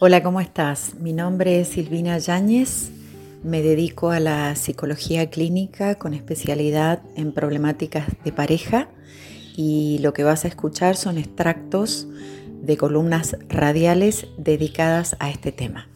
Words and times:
Hola, 0.00 0.24
¿cómo 0.24 0.40
estás? 0.40 0.96
Mi 0.96 1.12
nombre 1.12 1.60
es 1.60 1.68
Silvina 1.68 2.18
Yáñez, 2.18 2.90
me 3.44 3.62
dedico 3.62 4.10
a 4.10 4.18
la 4.18 4.56
psicología 4.56 5.30
clínica 5.30 5.94
con 5.94 6.14
especialidad 6.14 7.00
en 7.16 7.32
problemáticas 7.32 8.06
de 8.24 8.32
pareja 8.32 8.88
y 9.56 10.00
lo 10.02 10.12
que 10.12 10.24
vas 10.24 10.44
a 10.44 10.48
escuchar 10.48 10.96
son 10.96 11.16
extractos 11.16 12.08
de 12.60 12.76
columnas 12.76 13.36
radiales 13.48 14.26
dedicadas 14.36 15.16
a 15.20 15.30
este 15.30 15.52
tema. 15.52 15.86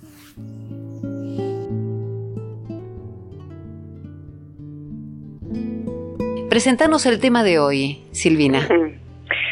Presentanos 6.49 7.05
el 7.05 7.19
tema 7.19 7.43
de 7.43 7.59
hoy, 7.59 8.05
Silvina. 8.13 8.69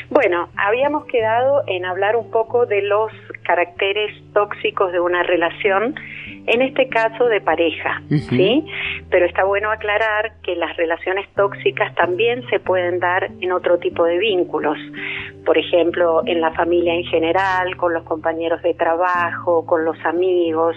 Bueno, 0.08 0.48
habíamos 0.56 1.04
quedado 1.06 1.64
en 1.66 1.84
hablar 1.84 2.16
un 2.16 2.30
poco 2.30 2.64
de 2.64 2.80
los 2.80 3.10
caracteres 3.46 4.12
tóxicos 4.32 4.92
de 4.92 5.00
una 5.00 5.22
relación, 5.22 5.94
en 6.46 6.62
este 6.62 6.88
caso 6.88 7.26
de 7.26 7.40
pareja, 7.40 8.02
¿sí? 8.08 8.64
Pero 9.10 9.26
está 9.26 9.44
bueno 9.44 9.70
aclarar 9.70 10.32
que 10.42 10.56
las 10.56 10.76
relaciones 10.76 11.28
tóxicas 11.34 11.94
también 11.94 12.46
se 12.50 12.58
pueden 12.58 12.98
dar 12.98 13.30
en 13.40 13.52
otro 13.52 13.78
tipo 13.78 14.04
de 14.04 14.18
vínculos, 14.18 14.76
por 15.44 15.56
ejemplo, 15.56 16.22
en 16.26 16.40
la 16.40 16.52
familia 16.52 16.94
en 16.94 17.04
general, 17.04 17.76
con 17.76 17.94
los 17.94 18.02
compañeros 18.04 18.60
de 18.62 18.74
trabajo, 18.74 19.64
con 19.64 19.84
los 19.84 19.96
amigos, 20.04 20.76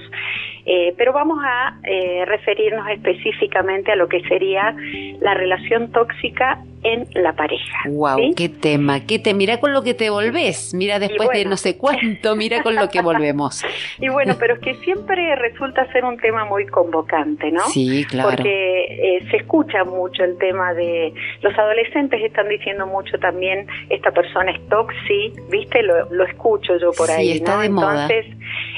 eh, 0.65 0.93
pero 0.97 1.11
vamos 1.13 1.39
a 1.43 1.79
eh, 1.83 2.25
referirnos 2.25 2.87
específicamente 2.89 3.91
a 3.91 3.95
lo 3.95 4.07
que 4.07 4.21
sería 4.27 4.75
la 5.19 5.33
relación 5.33 5.91
tóxica 5.91 6.59
en 6.83 7.07
la 7.13 7.33
pareja. 7.33 7.77
Wow, 7.89 8.33
qué 8.35 8.49
tema, 8.49 9.05
qué 9.05 9.19
te 9.19 9.33
mira 9.33 9.59
con 9.59 9.73
lo 9.73 9.83
que 9.83 9.93
te 9.93 10.09
volvés, 10.09 10.73
mira 10.73 10.99
después 10.99 11.29
de 11.29 11.45
no 11.45 11.57
sé 11.57 11.77
cuánto, 11.77 12.35
mira 12.35 12.63
con 12.63 12.75
lo 12.75 12.89
que 12.89 13.01
volvemos. 13.01 13.63
y 13.99 14.09
bueno, 14.09 14.35
pero 14.39 14.55
es 14.55 14.59
que 14.59 14.75
siempre 14.75 15.35
resulta 15.35 15.91
ser 15.91 16.05
un 16.05 16.17
tema 16.17 16.45
muy 16.45 16.65
convocante, 16.67 17.51
¿no? 17.51 17.61
Sí, 17.69 18.05
claro. 18.05 18.29
Porque 18.29 18.83
eh, 18.83 19.27
se 19.29 19.37
escucha 19.37 19.83
mucho 19.83 20.23
el 20.23 20.37
tema 20.37 20.73
de 20.73 21.13
los 21.41 21.57
adolescentes 21.57 22.21
están 22.21 22.49
diciendo 22.49 22.85
mucho 22.85 23.17
también 23.19 23.67
esta 23.89 24.11
persona 24.11 24.51
es 24.51 24.67
toxi, 24.69 25.33
¿viste? 25.49 25.83
Lo, 25.83 26.09
lo 26.11 26.25
escucho 26.25 26.77
yo 26.77 26.91
por 26.91 27.09
ahí, 27.09 27.31
sí, 27.31 27.37
está 27.37 27.59
de 27.59 27.69
moda. 27.69 28.07
Entonces, 28.09 28.25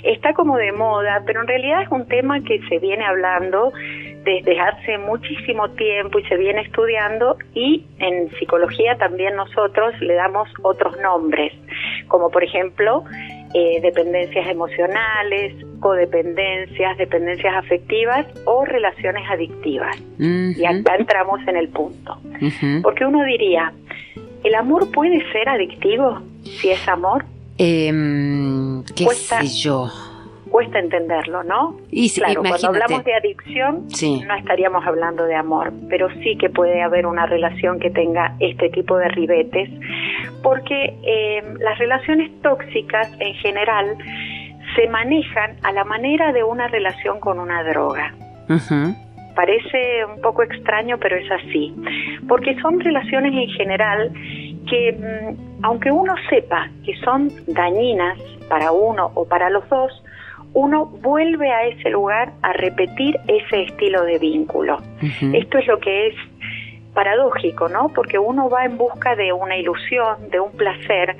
está 0.03 0.33
como 0.33 0.57
de 0.57 0.71
moda, 0.71 1.23
pero 1.25 1.41
en 1.41 1.47
realidad 1.47 1.83
es 1.83 1.89
un 1.89 2.07
tema 2.07 2.41
que 2.43 2.59
se 2.67 2.79
viene 2.79 3.05
hablando 3.05 3.71
desde 4.23 4.59
hace 4.59 4.97
muchísimo 4.97 5.69
tiempo 5.71 6.19
y 6.19 6.23
se 6.25 6.37
viene 6.37 6.61
estudiando 6.61 7.37
y 7.53 7.85
en 7.99 8.29
psicología 8.37 8.97
también 8.97 9.35
nosotros 9.35 9.93
le 9.99 10.13
damos 10.13 10.47
otros 10.61 10.95
nombres, 11.01 11.53
como 12.07 12.29
por 12.29 12.43
ejemplo 12.43 13.03
eh, 13.53 13.79
dependencias 13.81 14.47
emocionales, 14.47 15.53
codependencias, 15.79 16.97
dependencias 16.97 17.53
afectivas 17.55 18.27
o 18.45 18.63
relaciones 18.65 19.23
adictivas. 19.29 19.97
Y 20.19 20.63
acá 20.65 20.95
entramos 20.95 21.39
en 21.47 21.57
el 21.57 21.69
punto. 21.69 22.17
Porque 22.83 23.05
uno 23.05 23.23
diría, 23.23 23.73
¿el 24.43 24.55
amor 24.55 24.91
puede 24.91 25.19
ser 25.31 25.49
adictivo 25.49 26.21
si 26.43 26.69
es 26.69 26.87
amor? 26.87 27.25
Eh, 27.57 27.91
¿Qué 28.95 29.05
sé 29.07 29.47
yo? 29.47 29.89
Cuesta 30.51 30.79
entenderlo, 30.79 31.43
¿no? 31.43 31.77
Y 31.89 32.13
claro, 32.13 32.41
cuando 32.41 32.67
hablamos 32.67 33.05
de 33.05 33.13
adicción, 33.13 33.87
no 34.27 34.35
estaríamos 34.35 34.85
hablando 34.85 35.23
de 35.23 35.35
amor, 35.35 35.71
pero 35.89 36.09
sí 36.21 36.37
que 36.37 36.49
puede 36.49 36.81
haber 36.81 37.05
una 37.05 37.25
relación 37.25 37.79
que 37.79 37.89
tenga 37.89 38.35
este 38.39 38.69
tipo 38.69 38.97
de 38.97 39.07
ribetes, 39.09 39.69
porque 40.43 40.97
eh, 41.03 41.41
las 41.59 41.79
relaciones 41.79 42.31
tóxicas 42.41 43.09
en 43.19 43.33
general 43.35 43.97
se 44.75 44.87
manejan 44.89 45.55
a 45.63 45.71
la 45.71 45.85
manera 45.85 46.33
de 46.33 46.43
una 46.43 46.67
relación 46.67 47.21
con 47.21 47.39
una 47.39 47.63
droga. 47.63 48.13
Parece 49.35 50.05
un 50.13 50.21
poco 50.21 50.43
extraño, 50.43 50.97
pero 50.97 51.15
es 51.15 51.31
así, 51.31 51.73
porque 52.27 52.59
son 52.61 52.81
relaciones 52.81 53.33
en 53.33 53.49
general 53.51 54.11
que 54.69 54.91
mm, 54.91 55.63
aunque 55.63 55.91
uno 55.91 56.13
sepa 56.29 56.69
que 56.83 56.95
son 56.97 57.29
dañinas 57.47 58.19
para 58.49 58.71
uno 58.71 59.11
o 59.15 59.25
para 59.25 59.49
los 59.49 59.67
dos, 59.69 60.03
uno 60.53 60.85
vuelve 60.85 61.49
a 61.49 61.65
ese 61.65 61.89
lugar 61.89 62.33
a 62.41 62.53
repetir 62.53 63.17
ese 63.27 63.63
estilo 63.63 64.03
de 64.03 64.19
vínculo. 64.19 64.77
Esto 65.33 65.57
es 65.57 65.67
lo 65.67 65.79
que 65.79 66.07
es 66.07 66.15
paradójico, 66.93 67.69
¿no? 67.69 67.89
Porque 67.89 68.19
uno 68.19 68.49
va 68.49 68.65
en 68.65 68.77
busca 68.77 69.15
de 69.15 69.31
una 69.31 69.57
ilusión, 69.57 70.29
de 70.29 70.39
un 70.39 70.51
placer, 70.51 71.15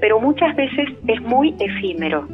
pero 0.00 0.20
muchas 0.20 0.54
veces 0.54 0.90
es 1.08 1.20
muy 1.22 1.54
efímero. 1.58 2.26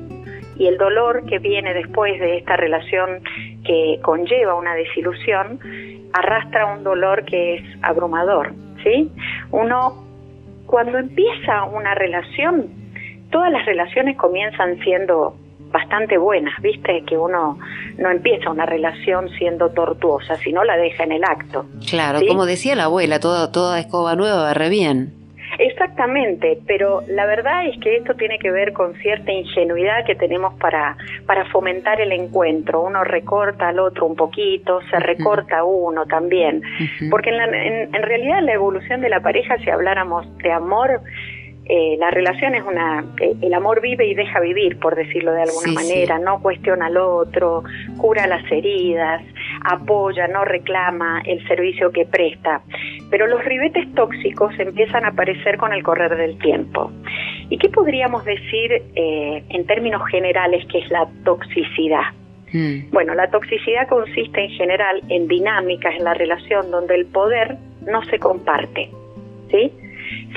Y 0.56 0.66
el 0.66 0.76
dolor 0.76 1.24
que 1.26 1.38
viene 1.38 1.72
después 1.72 2.18
de 2.20 2.38
esta 2.38 2.56
relación 2.56 3.22
que 3.64 3.98
conlleva 4.02 4.54
una 4.54 4.74
desilusión 4.74 5.58
arrastra 6.12 6.66
un 6.66 6.82
dolor 6.82 7.24
que 7.24 7.54
es 7.54 7.62
abrumador, 7.82 8.52
¿sí? 8.82 9.10
Uno 9.52 10.04
cuando 10.66 10.98
empieza 10.98 11.64
una 11.64 11.94
relación, 11.94 12.68
todas 13.30 13.50
las 13.52 13.64
relaciones 13.64 14.16
comienzan 14.16 14.78
siendo 14.80 15.36
bastante 15.70 16.18
buenas, 16.18 16.54
viste, 16.60 17.04
que 17.06 17.16
uno 17.16 17.58
no 17.98 18.10
empieza 18.10 18.50
una 18.50 18.66
relación 18.66 19.28
siendo 19.30 19.70
tortuosa, 19.70 20.36
sino 20.36 20.64
la 20.64 20.76
deja 20.76 21.04
en 21.04 21.12
el 21.12 21.24
acto. 21.24 21.66
Claro, 21.88 22.20
como 22.26 22.46
decía 22.46 22.74
la 22.74 22.84
abuela, 22.84 23.20
toda, 23.20 23.52
toda 23.52 23.78
escoba 23.78 24.16
nueva 24.16 24.42
va 24.42 24.54
re 24.54 24.68
bien. 24.68 25.14
Exactamente, 25.58 26.58
pero 26.66 27.02
la 27.08 27.26
verdad 27.26 27.66
es 27.66 27.78
que 27.80 27.96
esto 27.96 28.14
tiene 28.14 28.38
que 28.38 28.50
ver 28.50 28.72
con 28.72 28.94
cierta 28.94 29.32
ingenuidad 29.32 30.04
que 30.06 30.14
tenemos 30.14 30.54
para, 30.54 30.96
para 31.26 31.44
fomentar 31.46 32.00
el 32.00 32.12
encuentro. 32.12 32.82
Uno 32.82 33.04
recorta 33.04 33.68
al 33.68 33.80
otro 33.80 34.06
un 34.06 34.16
poquito, 34.16 34.80
se 34.90 34.98
recorta 35.00 35.64
uno 35.64 36.06
también. 36.06 36.62
Porque 37.10 37.30
en, 37.30 37.54
en, 37.54 37.94
en 37.94 38.02
realidad 38.02 38.42
la 38.42 38.52
evolución 38.52 39.00
de 39.00 39.08
la 39.08 39.20
pareja, 39.20 39.58
si 39.58 39.68
habláramos 39.70 40.26
de 40.38 40.52
amor, 40.52 41.02
eh, 41.72 41.96
la 42.00 42.10
relación 42.10 42.56
es 42.56 42.64
una, 42.64 43.04
eh, 43.20 43.36
el 43.42 43.54
amor 43.54 43.80
vive 43.80 44.04
y 44.04 44.14
deja 44.14 44.40
vivir, 44.40 44.80
por 44.80 44.96
decirlo 44.96 45.32
de 45.32 45.42
alguna 45.42 45.70
manera, 45.70 46.18
no 46.18 46.42
cuestiona 46.42 46.86
al 46.86 46.96
otro, 46.96 47.62
cura 47.96 48.26
las 48.26 48.42
heridas, 48.50 49.22
apoya, 49.64 50.26
no 50.26 50.44
reclama 50.44 51.22
el 51.24 51.46
servicio 51.46 51.92
que 51.92 52.06
presta. 52.06 52.62
Pero 53.08 53.28
los 53.28 53.44
ribetes 53.44 53.86
tóxicos 53.94 54.52
empiezan 54.58 55.04
a 55.04 55.10
aparecer 55.10 55.58
con 55.58 55.72
el 55.72 55.84
correr 55.84 56.16
del 56.16 56.36
tiempo. 56.38 56.90
¿Y 57.50 57.56
qué 57.56 57.68
podríamos 57.68 58.24
decir 58.24 58.82
eh, 58.96 59.44
en 59.48 59.64
términos 59.66 60.02
generales 60.10 60.66
que 60.66 60.78
es 60.78 60.90
la 60.90 61.06
toxicidad? 61.24 62.02
Hmm. 62.52 62.90
Bueno, 62.90 63.14
la 63.14 63.30
toxicidad 63.30 63.86
consiste 63.88 64.42
en 64.42 64.50
general 64.50 65.02
en 65.08 65.28
dinámicas 65.28 65.94
en 65.96 66.02
la 66.02 66.14
relación 66.14 66.68
donde 66.72 66.96
el 66.96 67.06
poder 67.06 67.58
no 67.86 68.04
se 68.06 68.18
comparte, 68.18 68.90
¿sí? 69.52 69.72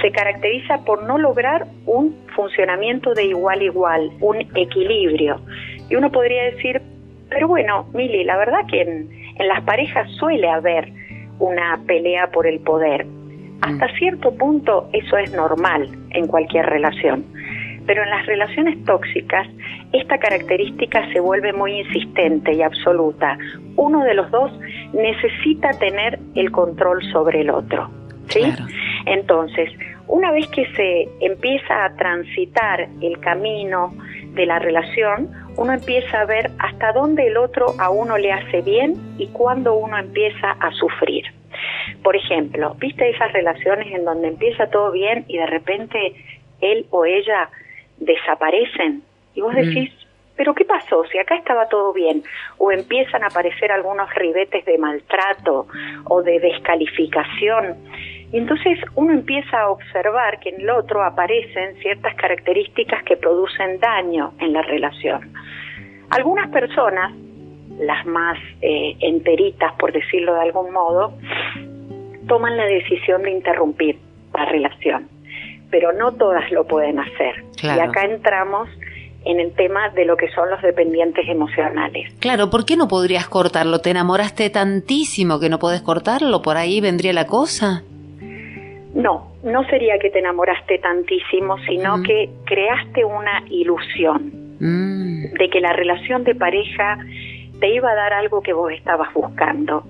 Se 0.01 0.11
caracteriza 0.11 0.84
por 0.85 1.03
no 1.03 1.17
lograr 1.17 1.67
un 1.85 2.16
funcionamiento 2.35 3.13
de 3.13 3.25
igual 3.25 3.59
a 3.59 3.63
igual, 3.63 4.11
un 4.19 4.41
equilibrio. 4.56 5.41
Y 5.89 5.95
uno 5.95 6.11
podría 6.11 6.44
decir, 6.44 6.81
pero 7.29 7.47
bueno, 7.47 7.88
Mili, 7.94 8.23
la 8.23 8.38
verdad 8.38 8.59
que 8.69 8.81
en, 8.81 9.09
las 9.47 9.61
parejas 9.63 10.09
suele 10.11 10.50
haber 10.50 10.91
una 11.39 11.79
pelea 11.88 12.31
por 12.31 12.45
el 12.45 12.59
poder. 12.59 13.06
Hasta 13.61 13.88
mm. 13.88 13.95
cierto 13.97 14.35
punto 14.35 14.89
eso 14.94 15.17
es 15.17 15.34
normal 15.34 15.90
en 16.11 16.28
cualquier 16.28 16.66
relación. 16.67 17.25
Pero 17.85 18.03
en 18.03 18.09
las 18.09 18.25
relaciones 18.25 18.81
tóxicas, 18.85 19.47
esta 19.91 20.17
característica 20.17 21.11
se 21.11 21.19
vuelve 21.19 21.51
muy 21.53 21.79
insistente 21.81 22.53
y 22.53 22.61
absoluta. 22.61 23.38
Uno 23.75 24.03
de 24.03 24.13
los 24.13 24.31
dos 24.31 24.51
necesita 24.94 25.72
tener 25.79 26.19
el 26.35 26.51
control 26.51 27.03
sobre 27.11 27.41
el 27.41 27.50
otro. 27.50 27.90
¿Sí? 28.29 28.53
Entonces, 29.06 29.69
una 30.07 30.31
vez 30.31 30.47
que 30.47 30.66
se 30.73 31.07
empieza 31.22 31.85
a 31.85 31.95
transitar 31.95 32.88
el 33.01 33.19
camino 33.19 33.94
de 34.34 34.45
la 34.45 34.59
relación, 34.59 35.29
uno 35.58 35.73
empieza 35.73 36.22
a 36.22 36.25
ver 36.25 36.52
hasta 36.59 36.91
dónde 36.93 37.28
el 37.28 37.37
otro 37.37 37.73
a 37.79 37.90
uno 37.90 38.17
le 38.17 38.31
hace 38.31 38.61
bien 38.61 38.96
y 39.17 39.28
cuándo 39.28 39.75
uno 39.75 39.97
empieza 39.97 40.52
a 40.52 40.72
sufrir. 40.72 41.25
Por 42.02 42.16
ejemplo, 42.16 42.75
¿viste 42.79 43.09
esas 43.09 43.31
relaciones 43.31 43.93
en 43.93 44.05
donde 44.05 44.29
empieza 44.29 44.67
todo 44.67 44.91
bien 44.91 45.26
y 45.28 45.37
de 45.37 45.46
repente 45.46 46.14
él 46.61 46.85
o 46.90 47.05
ella 47.05 47.49
desaparecen? 47.97 49.03
Y 49.35 49.41
vos 49.41 49.53
mm. 49.53 49.58
decís, 49.58 49.91
¿pero 50.35 50.53
qué 50.53 50.66
pasó? 50.66 51.03
Si 51.11 51.17
acá 51.17 51.35
estaba 51.35 51.67
todo 51.67 51.93
bien. 51.93 52.23
O 52.58 52.72
empiezan 52.72 53.23
a 53.23 53.28
aparecer 53.28 53.72
algunos 53.72 54.14
ribetes 54.16 54.66
de 54.66 54.78
maltrato 54.78 55.67
o 56.05 56.23
de 56.23 56.40
descalificación. 56.40 57.78
Y 58.34 58.40
entonces 58.40 58.80
uno 58.96 59.14
empieza 59.14 59.62
a 59.62 59.70
observar 59.70 60.40
que 60.40 60.50
en 60.50 60.62
el 60.62 60.70
otro 60.72 61.03
aparecen 61.03 61.76
ciertas 61.84 62.16
características 62.16 63.03
que 63.03 63.16
producen 63.16 63.80
daño 63.80 64.34
en 64.40 64.53
la 64.53 64.64
relación. 64.64 65.32
Algunas 66.09 66.50
personas, 66.50 67.14
las 67.80 68.03
más 68.08 68.40
eh, 68.62 68.97
enteritas 69.02 69.74
por 69.74 69.94
decirlo 69.94 70.34
de 70.34 70.41
algún 70.41 70.74
modo, 70.74 71.14
toman 72.28 72.58
la 72.58 72.66
decisión 72.66 73.22
de 73.22 73.30
interrumpir 73.30 74.00
la 74.34 74.46
relación, 74.46 75.08
pero 75.70 75.94
no 75.94 76.14
todas 76.14 76.52
lo 76.52 76.66
pueden 76.66 76.97
hacer. 76.97 77.44
Y 77.62 77.79
acá 77.79 78.06
entramos 78.06 78.68
en 79.26 79.40
el 79.40 79.53
tema 79.53 79.90
de 79.90 80.06
lo 80.06 80.18
que 80.18 80.29
son 80.32 80.50
los 80.50 80.62
dependientes 80.64 81.29
emocionales. 81.29 82.12
Claro, 82.20 82.50
¿por 82.50 82.66
qué 82.66 82.78
no 82.78 82.88
podrías 82.88 83.28
cortarlo? 83.28 83.79
¿Te 83.79 83.91
enamoraste 83.91 84.50
tantísimo 84.50 85.40
que 85.40 85.50
no 85.50 85.59
podés 85.59 85.84
cortarlo? 85.84 86.41
¿Por 86.41 86.58
ahí 86.58 86.82
vendría 86.82 87.14
la 87.14 87.28
cosa? 87.28 87.84
No, 88.93 89.34
no 89.43 89.63
sería 89.66 89.97
que 89.97 90.11
te 90.11 90.19
enamoraste 90.19 90.78
tantísimo, 90.78 91.57
sino 91.59 92.03
que 92.03 92.29
creaste 92.45 93.03
una 93.03 93.43
ilusión 93.49 94.31
mm. 94.59 95.34
de 95.37 95.49
que 95.49 95.59
la 95.59 95.73
relación 95.73 96.23
de 96.23 96.35
pareja 96.35 96.99
te 97.59 97.73
iba 97.73 97.90
a 97.91 97.95
dar 97.95 98.13
algo 98.13 98.41
que 98.41 98.53
vos 98.53 98.72
estabas 98.72 99.11
buscando. 99.13 99.84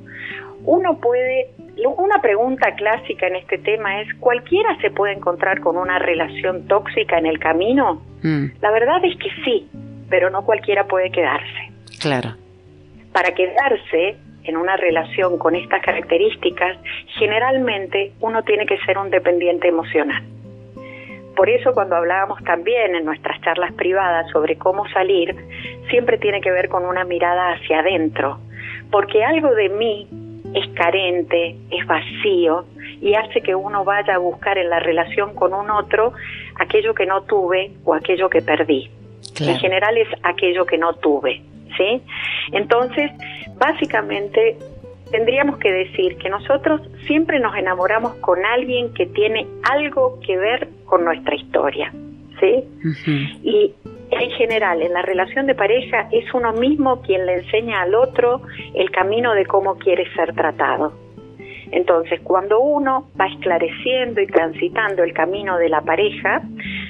Uno 0.65 0.97
puede, 0.99 1.49
una 1.97 2.21
pregunta 2.21 2.75
clásica 2.75 3.27
en 3.27 3.35
este 3.35 3.57
tema 3.57 4.01
es, 4.01 4.13
¿cualquiera 4.19 4.77
se 4.79 4.89
puede 4.89 5.13
encontrar 5.13 5.59
con 5.59 5.75
una 5.75 5.99
relación 5.99 6.67
tóxica 6.67 7.17
en 7.17 7.25
el 7.25 7.39
camino? 7.39 8.01
Mm. 8.21 8.45
La 8.61 8.71
verdad 8.71 9.03
es 9.03 9.17
que 9.17 9.29
sí, 9.43 9.67
pero 10.09 10.29
no 10.29 10.45
cualquiera 10.45 10.85
puede 10.85 11.11
quedarse. 11.11 11.71
Claro. 11.99 12.35
Para 13.11 13.33
quedarse 13.33 14.15
en 14.43 14.57
una 14.57 14.77
relación 14.77 15.37
con 15.37 15.55
estas 15.55 15.81
características, 15.81 16.77
generalmente 17.19 18.13
uno 18.19 18.43
tiene 18.43 18.65
que 18.65 18.77
ser 18.79 18.97
un 18.97 19.09
dependiente 19.09 19.67
emocional. 19.67 20.23
Por 21.35 21.49
eso 21.49 21.73
cuando 21.73 21.95
hablábamos 21.95 22.43
también 22.43 22.95
en 22.95 23.05
nuestras 23.05 23.41
charlas 23.41 23.73
privadas 23.73 24.29
sobre 24.31 24.57
cómo 24.57 24.87
salir, 24.89 25.35
siempre 25.89 26.17
tiene 26.17 26.41
que 26.41 26.51
ver 26.51 26.69
con 26.69 26.85
una 26.85 27.03
mirada 27.05 27.53
hacia 27.53 27.79
adentro, 27.79 28.39
porque 28.91 29.23
algo 29.23 29.55
de 29.55 29.69
mí 29.69 30.07
es 30.53 30.67
carente, 30.75 31.55
es 31.71 31.85
vacío 31.87 32.65
y 33.01 33.15
hace 33.15 33.41
que 33.41 33.55
uno 33.55 33.83
vaya 33.83 34.15
a 34.15 34.19
buscar 34.19 34.57
en 34.57 34.69
la 34.69 34.79
relación 34.79 35.33
con 35.33 35.53
un 35.53 35.71
otro 35.71 36.13
aquello 36.59 36.93
que 36.93 37.05
no 37.05 37.23
tuve 37.23 37.71
o 37.83 37.95
aquello 37.95 38.29
que 38.29 38.41
perdí. 38.41 38.91
En 39.39 39.57
general 39.57 39.97
es 39.97 40.07
aquello 40.21 40.65
que 40.65 40.77
no 40.77 40.93
tuve. 40.93 41.41
¿Sí? 41.77 42.01
Entonces, 42.51 43.11
básicamente 43.57 44.57
tendríamos 45.11 45.59
que 45.59 45.71
decir 45.71 46.17
que 46.17 46.29
nosotros 46.29 46.81
siempre 47.05 47.39
nos 47.39 47.55
enamoramos 47.55 48.15
con 48.15 48.43
alguien 48.45 48.93
que 48.93 49.05
tiene 49.05 49.45
algo 49.71 50.19
que 50.25 50.37
ver 50.37 50.69
con 50.85 51.05
nuestra 51.05 51.35
historia, 51.35 51.93
¿sí? 52.39 52.63
Y 53.43 53.73
en 54.09 54.31
general, 54.31 54.81
en 54.81 54.93
la 54.93 55.01
relación 55.01 55.45
de 55.45 55.55
pareja 55.55 56.07
es 56.11 56.33
uno 56.33 56.53
mismo 56.53 57.01
quien 57.01 57.25
le 57.25 57.35
enseña 57.35 57.81
al 57.81 57.95
otro 57.95 58.41
el 58.73 58.89
camino 58.91 59.33
de 59.33 59.45
cómo 59.45 59.75
quiere 59.77 60.11
ser 60.13 60.33
tratado. 60.33 60.93
Entonces, 61.71 62.21
cuando 62.21 62.59
uno 62.59 63.09
va 63.19 63.25
esclareciendo 63.27 64.21
y 64.21 64.27
transitando 64.27 65.03
el 65.03 65.11
camino 65.11 65.57
de 65.57 65.69
la 65.69 65.81
pareja, 65.81 66.43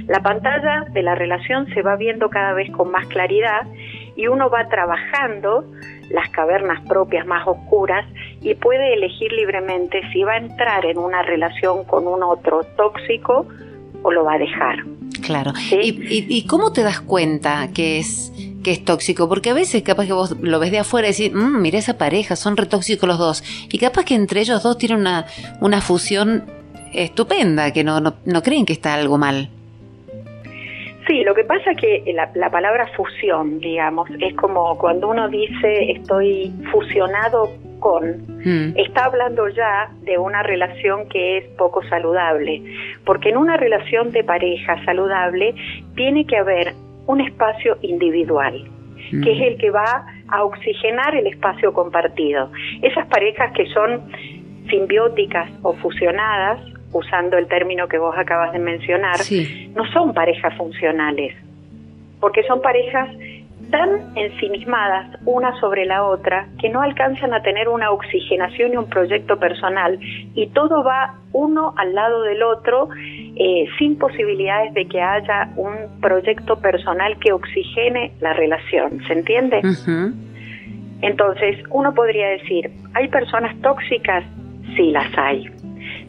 la 0.08 0.20
pantalla 0.20 0.86
de 0.92 1.02
la 1.04 1.16
relación 1.16 1.68
se 1.74 1.82
va 1.82 1.96
viendo 1.96 2.30
cada 2.30 2.54
vez 2.54 2.70
con 2.72 2.92
más 2.92 3.08
claridad 3.08 3.62
y 4.16 4.28
uno 4.28 4.50
va 4.50 4.68
trabajando 4.68 5.66
las 6.10 6.30
cavernas 6.30 6.82
propias 6.88 7.26
más 7.26 7.48
oscuras 7.48 8.06
y 8.42 8.54
puede 8.56 8.94
elegir 8.94 9.32
libremente 9.32 10.02
si 10.12 10.24
va 10.24 10.34
a 10.34 10.38
entrar 10.38 10.86
en 10.86 10.98
una 10.98 11.24
relación 11.24 11.84
con 11.86 12.08
un 12.08 12.24
otro 12.24 12.64
tóxico 12.76 13.48
o 14.04 14.12
lo 14.12 14.24
va 14.26 14.34
a 14.34 14.38
dejar. 14.38 14.84
Claro. 15.22 15.54
¿Y, 15.72 16.46
cómo 16.48 16.74
te 16.74 16.84
das 16.84 17.00
cuenta 17.00 17.70
que 17.74 18.00
es, 18.00 18.34
que 18.64 18.72
es 18.72 18.84
tóxico? 18.84 19.30
Porque 19.30 19.50
a 19.50 19.54
veces 19.54 19.82
capaz 19.82 20.06
que 20.06 20.14
vos 20.14 20.36
lo 20.42 20.60
ves 20.60 20.72
de 20.72 20.80
afuera 20.80 21.08
y 21.08 21.12
decís, 21.12 21.32
mmm, 21.34 21.62
mira 21.62 21.80
esa 21.80 21.98
pareja, 21.98 22.36
son 22.36 22.58
retóxicos 22.58 23.08
los 23.08 23.18
dos. 23.18 23.44
Y 23.72 23.78
capaz 23.78 24.04
que 24.04 24.16
entre 24.16 24.42
ellos 24.42 24.62
dos 24.62 24.78
tienen 24.78 25.00
una, 25.00 25.26
una 25.62 25.82
fusión 25.82 26.44
estupenda, 26.94 27.72
que 27.72 27.84
no, 27.84 28.02
no, 28.02 28.16
no 28.26 28.44
creen 28.44 28.66
que 28.66 28.74
está 28.74 28.94
algo 28.94 29.18
mal. 29.18 29.50
Sí, 31.08 31.24
lo 31.24 31.34
que 31.36 31.44
pasa 31.44 31.72
es 31.72 31.78
que 31.78 32.14
la, 32.14 32.50
palabra 32.50 32.88
fusión, 32.96 33.60
digamos, 33.60 34.10
es 34.20 34.34
como 34.36 34.78
cuando 34.78 35.10
uno 35.10 35.28
dice 35.28 35.92
estoy 35.92 36.54
fusionado 36.72 37.52
con, 37.80 38.26
hmm. 38.46 38.78
está 38.78 39.06
hablando 39.06 39.50
ya 39.50 39.90
de 40.04 40.18
una 40.18 40.44
relación 40.44 41.10
que 41.10 41.40
es 41.40 41.46
poco 41.58 41.84
saludable, 41.90 42.62
porque 43.06 43.30
en 43.30 43.38
una 43.38 43.58
relación 43.58 44.12
de 44.12 44.24
pareja 44.24 44.84
saludable 44.86 45.54
tiene 45.96 46.26
que 46.26 46.38
haber 46.38 46.74
un 47.06 47.20
espacio 47.20 47.78
individual, 47.82 48.64
que 49.12 49.32
es 49.32 49.40
hmm. 49.40 49.44
el 49.44 49.58
que 49.58 49.72
va 49.72 50.06
a 50.30 50.44
oxigenar 50.46 51.16
el 51.16 51.28
espacio 51.28 51.74
compartido. 51.74 52.50
Esas 52.82 53.06
parejas 53.08 53.52
que 53.54 53.66
son 53.68 54.10
simbióticas 54.70 55.50
o 55.64 55.74
fusionadas 55.74 56.62
usando 56.94 57.38
el 57.38 57.48
término 57.48 57.88
que 57.88 57.98
vos 57.98 58.16
acabas 58.18 58.54
de 58.54 58.60
mencionar, 58.60 59.18
no 59.76 59.86
son 59.92 60.14
parejas 60.14 60.56
funcionales, 60.56 61.36
porque 62.20 62.44
son 62.44 62.62
parejas 62.62 63.10
tan 63.74 64.16
ensimismadas 64.16 65.18
una 65.26 65.60
sobre 65.60 65.86
la 65.86 66.04
otra 66.04 66.48
que 66.60 66.70
no 66.70 66.82
alcanzan 66.82 67.34
a 67.34 67.42
tener 67.42 67.68
una 67.68 67.92
oxigenación 67.92 68.74
y 68.74 68.78
un 68.78 68.88
proyecto 68.88 69.40
personal 69.40 70.00
y 70.36 70.48
todo 70.48 70.84
va 70.84 71.16
uno 71.32 71.74
al 71.78 71.96
lado 71.96 72.22
del 72.22 72.44
otro 72.44 72.90
eh, 72.96 73.66
sin 73.80 73.98
posibilidades 73.98 74.74
de 74.76 74.86
que 74.86 75.02
haya 75.02 75.50
un 75.56 76.00
proyecto 76.02 76.60
personal 76.60 77.18
que 77.20 77.32
oxigene 77.32 78.12
la 78.22 78.34
relación, 78.34 79.02
¿se 79.08 79.14
entiende? 79.14 79.62
Entonces, 81.02 81.58
uno 81.72 81.94
podría 81.94 82.28
decir, 82.28 82.70
¿hay 82.94 83.08
personas 83.08 83.60
tóxicas? 83.62 84.24
Sí, 84.76 84.92
las 84.92 85.18
hay 85.18 85.50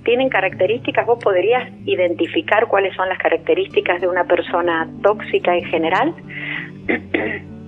tienen 0.04 0.28
características, 0.28 1.06
vos 1.06 1.18
podrías 1.22 1.70
identificar 1.84 2.66
cuáles 2.66 2.94
son 2.94 3.08
las 3.08 3.18
características 3.18 4.00
de 4.00 4.08
una 4.08 4.24
persona 4.24 4.88
tóxica 5.02 5.56
en 5.56 5.64
general. 5.64 6.14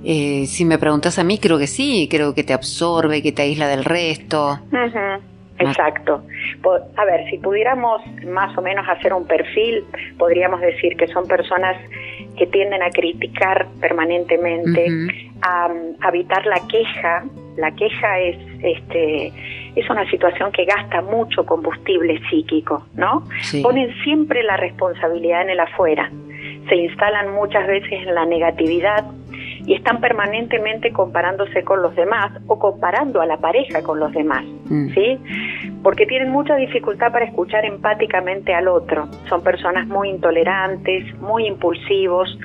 Eh, 0.08 0.46
si 0.46 0.64
me 0.64 0.78
preguntas 0.78 1.18
a 1.18 1.24
mí, 1.24 1.38
creo 1.38 1.58
que 1.58 1.66
sí, 1.66 2.06
creo 2.08 2.32
que 2.32 2.44
te 2.44 2.52
absorbe, 2.52 3.22
que 3.22 3.32
te 3.32 3.42
aísla 3.42 3.66
del 3.66 3.84
resto. 3.84 4.60
Exacto. 5.58 6.22
A 6.96 7.04
ver, 7.04 7.28
si 7.30 7.38
pudiéramos 7.38 8.02
más 8.26 8.56
o 8.56 8.62
menos 8.62 8.86
hacer 8.88 9.12
un 9.12 9.26
perfil, 9.26 9.84
podríamos 10.18 10.60
decir 10.60 10.96
que 10.96 11.06
son 11.08 11.26
personas 11.26 11.76
que 12.36 12.46
tienden 12.46 12.82
a 12.82 12.90
criticar 12.90 13.66
permanentemente, 13.80 14.86
a, 15.42 15.68
a 16.00 16.08
evitar 16.10 16.46
la 16.46 16.60
queja. 16.68 17.24
La 17.56 17.70
queja 17.72 18.20
es 18.20 18.36
este 18.62 19.32
es 19.76 19.88
una 19.90 20.08
situación 20.10 20.50
que 20.52 20.64
gasta 20.64 21.02
mucho 21.02 21.44
combustible 21.44 22.20
psíquico, 22.30 22.86
¿no? 22.94 23.24
Ponen 23.62 23.94
siempre 24.02 24.42
la 24.42 24.56
responsabilidad 24.56 25.42
en 25.42 25.50
el 25.50 25.60
afuera, 25.60 26.10
se 26.68 26.76
instalan 26.76 27.32
muchas 27.32 27.66
veces 27.66 27.92
en 27.92 28.14
la 28.14 28.26
negatividad 28.26 29.04
y 29.66 29.74
están 29.74 30.00
permanentemente 30.00 30.92
comparándose 30.92 31.64
con 31.64 31.82
los 31.82 31.94
demás 31.96 32.32
o 32.46 32.58
comparando 32.58 33.20
a 33.20 33.26
la 33.26 33.38
pareja 33.38 33.82
con 33.82 33.98
los 33.98 34.12
demás, 34.12 34.44
mm. 34.66 34.88
¿sí? 34.94 35.18
Porque 35.82 36.06
tienen 36.06 36.30
mucha 36.30 36.56
dificultad 36.56 37.12
para 37.12 37.24
escuchar 37.24 37.64
empáticamente 37.64 38.54
al 38.54 38.68
otro. 38.68 39.08
Son 39.28 39.42
personas 39.42 39.86
muy 39.88 40.10
intolerantes, 40.10 41.12
muy 41.20 41.46
impulsivos. 41.46 42.38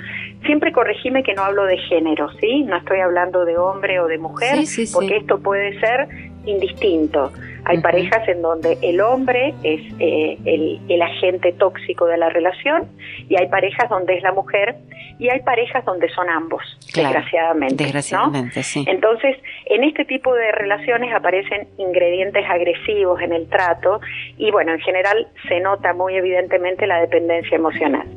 Siempre 0.46 0.72
corregime 0.72 1.22
que 1.22 1.34
no 1.34 1.44
hablo 1.44 1.66
de 1.66 1.78
género, 1.78 2.30
¿sí? 2.40 2.64
No 2.64 2.78
estoy 2.78 3.00
hablando 3.00 3.46
de 3.46 3.58
hombre 3.58 4.00
o 4.00 4.08
de 4.08 4.18
mujer, 4.18 4.60
porque 4.94 5.18
esto 5.18 5.40
puede 5.40 5.80
ser 5.80 6.31
indistinto. 6.46 7.32
Hay 7.66 7.80
parejas 7.80 8.28
en 8.28 8.42
donde 8.42 8.78
el 8.82 9.02
hombre 9.02 9.54
es 9.64 9.82
eh, 10.00 10.38
el, 10.46 11.02
agente 11.02 11.52
tóxico 11.54 12.06
de 12.06 12.18
la 12.18 12.30
relación 12.30 12.88
y 13.30 13.40
hay 13.40 13.48
parejas 13.48 13.90
donde 13.90 14.16
es 14.16 14.24
la 14.24 14.32
mujer 14.32 14.76
y 15.20 15.30
hay 15.30 15.42
parejas 15.42 15.86
donde 15.86 16.10
son 16.10 16.30
ambos, 16.30 16.62
desgraciadamente. 16.94 17.84
Desgraciadamente, 17.84 18.64
sí. 18.64 18.84
Entonces, 18.88 19.38
en 19.66 19.84
este 19.84 20.06
tipo 20.06 20.34
de 20.34 20.52
relaciones 20.52 21.14
aparecen 21.14 21.68
ingredientes 21.78 22.44
agresivos 22.50 23.22
en 23.22 23.34
el 23.34 23.48
trato 23.48 24.00
y 24.38 24.50
bueno, 24.52 24.74
en 24.74 24.80
general 24.80 25.28
se 25.48 25.60
nota 25.60 25.94
muy 25.94 26.16
evidentemente 26.16 26.88
la 26.88 27.00
dependencia 27.02 27.56
emocional. 27.56 28.08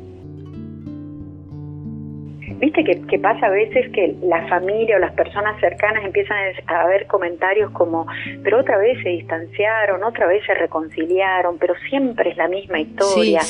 Viste 2.59 2.83
que, 2.83 3.19
pasa 3.19 3.47
a 3.47 3.49
veces 3.49 3.91
que 3.91 4.15
la 4.23 4.47
familia 4.47 4.95
o 4.95 4.99
las 4.99 5.13
personas 5.13 5.59
cercanas 5.59 6.05
empiezan 6.05 6.37
a 6.67 6.87
ver 6.87 7.05
comentarios 7.07 7.71
como, 7.71 8.07
pero 8.43 8.59
otra 8.59 8.77
vez 8.77 9.01
se 9.03 9.09
distanciaron, 9.09 10.03
otra 10.03 10.27
vez 10.27 10.45
se 10.45 10.53
reconciliaron, 10.53 11.57
pero 11.57 11.73
siempre 11.89 12.31
es 12.31 12.37
la 12.37 12.47
misma 12.47 12.79
historia, 12.79 13.41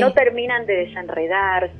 no 0.00 0.12
terminan 0.12 0.66
de 0.66 0.76
desenredar. 0.86 1.70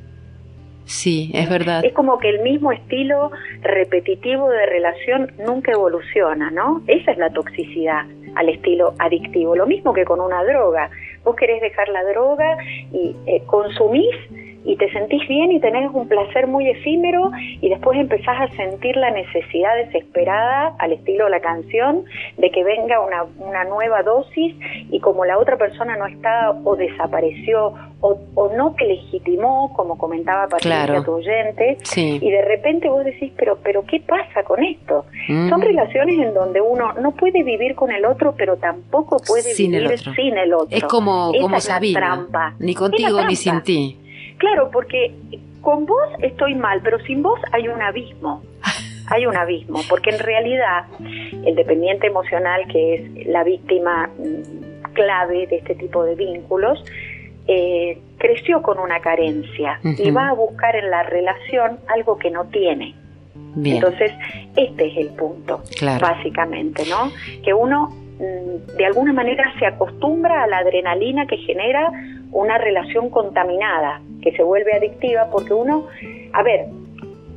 Sí, 0.84 1.30
es 1.32 1.48
verdad. 1.48 1.84
Es 1.84 1.92
como 1.92 2.18
que 2.18 2.28
el 2.28 2.40
mismo 2.40 2.72
estilo 2.72 3.30
repetitivo 3.62 4.48
de 4.50 4.66
relación 4.66 5.32
nunca 5.38 5.72
evoluciona, 5.72 6.50
¿no? 6.50 6.82
Esa 6.88 7.12
es 7.12 7.18
la 7.18 7.30
toxicidad 7.30 8.04
al 8.34 8.48
estilo 8.48 8.94
adictivo. 8.98 9.54
Lo 9.54 9.66
mismo 9.66 9.92
que 9.92 10.04
con 10.04 10.20
una 10.20 10.42
droga. 10.42 10.90
Vos 11.24 11.36
querés 11.36 11.60
dejar 11.60 11.88
la 11.88 12.02
droga 12.04 12.56
y 12.92 13.14
eh, 13.26 13.42
consumís 13.46 14.14
y 14.64 14.76
te 14.76 14.90
sentís 14.92 15.26
bien 15.28 15.52
y 15.52 15.60
tenés 15.60 15.90
un 15.92 16.08
placer 16.08 16.46
muy 16.46 16.68
efímero 16.68 17.30
y 17.60 17.68
después 17.68 17.98
empezás 17.98 18.40
a 18.40 18.48
sentir 18.56 18.96
la 18.96 19.10
necesidad 19.10 19.74
desesperada, 19.76 20.74
al 20.78 20.92
estilo 20.92 21.24
de 21.24 21.30
la 21.30 21.40
canción, 21.40 22.04
de 22.38 22.50
que 22.50 22.64
venga 22.64 23.00
una, 23.00 23.24
una 23.38 23.64
nueva 23.64 24.02
dosis 24.02 24.54
y 24.90 25.00
como 25.00 25.24
la 25.24 25.38
otra 25.38 25.56
persona 25.56 25.96
no 25.96 26.06
está 26.06 26.50
o 26.64 26.76
desapareció 26.76 27.74
o, 28.02 28.50
no 28.56 28.74
te 28.76 28.84
legitimó, 28.84 29.72
como 29.74 29.96
comentaba 29.96 30.48
Patricia, 30.48 31.02
tu 31.04 31.12
oyente, 31.12 31.78
y 31.96 32.30
de 32.30 32.42
repente 32.42 32.88
vos 32.88 33.04
decís, 33.04 33.32
pero, 33.36 33.58
pero 33.62 33.84
¿qué 33.86 34.00
pasa 34.00 34.42
con 34.42 34.62
esto? 34.62 35.04
Mm. 35.28 35.48
Son 35.48 35.60
relaciones 35.60 36.18
en 36.18 36.34
donde 36.34 36.60
uno 36.60 36.92
no 36.94 37.12
puede 37.12 37.44
vivir 37.44 37.74
con 37.74 37.92
el 37.92 38.04
otro, 38.04 38.34
pero 38.36 38.56
tampoco 38.56 39.18
puede 39.18 39.54
vivir 39.54 39.98
sin 40.16 40.36
el 40.36 40.52
otro. 40.52 40.76
Es 40.76 40.82
como, 40.84 41.32
como 41.40 41.56
trampa. 41.92 42.54
ni 42.58 42.74
contigo 42.74 43.24
ni 43.24 43.36
sin 43.36 43.62
ti. 43.62 43.98
Claro, 44.42 44.70
porque 44.72 45.14
con 45.60 45.86
vos 45.86 46.08
estoy 46.20 46.56
mal, 46.56 46.80
pero 46.82 46.98
sin 47.04 47.22
vos 47.22 47.38
hay 47.52 47.68
un 47.68 47.80
abismo. 47.80 48.42
Hay 49.06 49.24
un 49.26 49.36
abismo, 49.36 49.80
porque 49.88 50.10
en 50.10 50.18
realidad 50.18 50.86
el 51.44 51.54
dependiente 51.54 52.08
emocional, 52.08 52.66
que 52.66 52.94
es 52.94 53.26
la 53.26 53.44
víctima 53.44 54.08
mm, 54.08 54.94
clave 54.94 55.46
de 55.46 55.58
este 55.58 55.76
tipo 55.76 56.02
de 56.04 56.16
vínculos, 56.16 56.84
eh, 57.46 57.98
creció 58.18 58.62
con 58.62 58.80
una 58.80 59.00
carencia 59.00 59.78
y 59.84 60.10
va 60.10 60.30
a 60.30 60.32
buscar 60.32 60.74
en 60.74 60.90
la 60.90 61.04
relación 61.04 61.78
algo 61.88 62.18
que 62.18 62.30
no 62.30 62.46
tiene. 62.46 62.96
Entonces, 63.62 64.12
este 64.56 64.86
es 64.86 64.96
el 64.96 65.08
punto, 65.14 65.62
básicamente, 66.00 66.84
¿no? 66.88 67.12
Que 67.44 67.54
uno 67.54 67.94
de 68.18 68.86
alguna 68.86 69.12
manera 69.12 69.52
se 69.58 69.66
acostumbra 69.66 70.44
a 70.44 70.46
la 70.46 70.58
adrenalina 70.58 71.26
que 71.26 71.38
genera 71.38 71.90
una 72.30 72.58
relación 72.58 73.10
contaminada, 73.10 74.00
que 74.22 74.32
se 74.32 74.42
vuelve 74.42 74.72
adictiva, 74.72 75.28
porque 75.30 75.52
uno, 75.52 75.86
a 76.32 76.42
ver, 76.42 76.66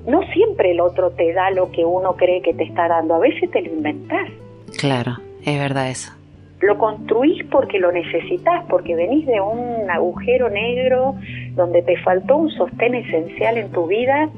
no 0.07 0.21
siempre 0.33 0.71
el 0.71 0.79
otro 0.79 1.11
te 1.11 1.33
da 1.33 1.49
lo 1.51 1.71
que 1.71 1.83
uno 1.83 2.15
cree 2.15 2.41
que 2.41 2.53
te 2.53 2.63
está 2.63 2.87
dando, 2.87 3.15
a 3.15 3.19
veces 3.19 3.49
te 3.51 3.61
lo 3.61 3.73
inventas. 3.73 4.29
Claro, 4.77 5.17
es 5.45 5.59
verdad 5.59 5.89
eso. 5.89 6.13
Lo 6.61 6.77
construís 6.77 7.43
porque 7.51 7.79
lo 7.79 7.91
necesitas, 7.91 8.63
porque 8.69 8.95
venís 8.95 9.25
de 9.25 9.41
un 9.41 9.89
agujero 9.89 10.49
negro 10.49 11.15
donde 11.55 11.81
te 11.81 11.97
faltó 11.97 12.37
un 12.37 12.49
sostén 12.51 12.95
esencial 12.95 13.57
en 13.57 13.71
tu 13.71 13.87
vida 13.87 14.29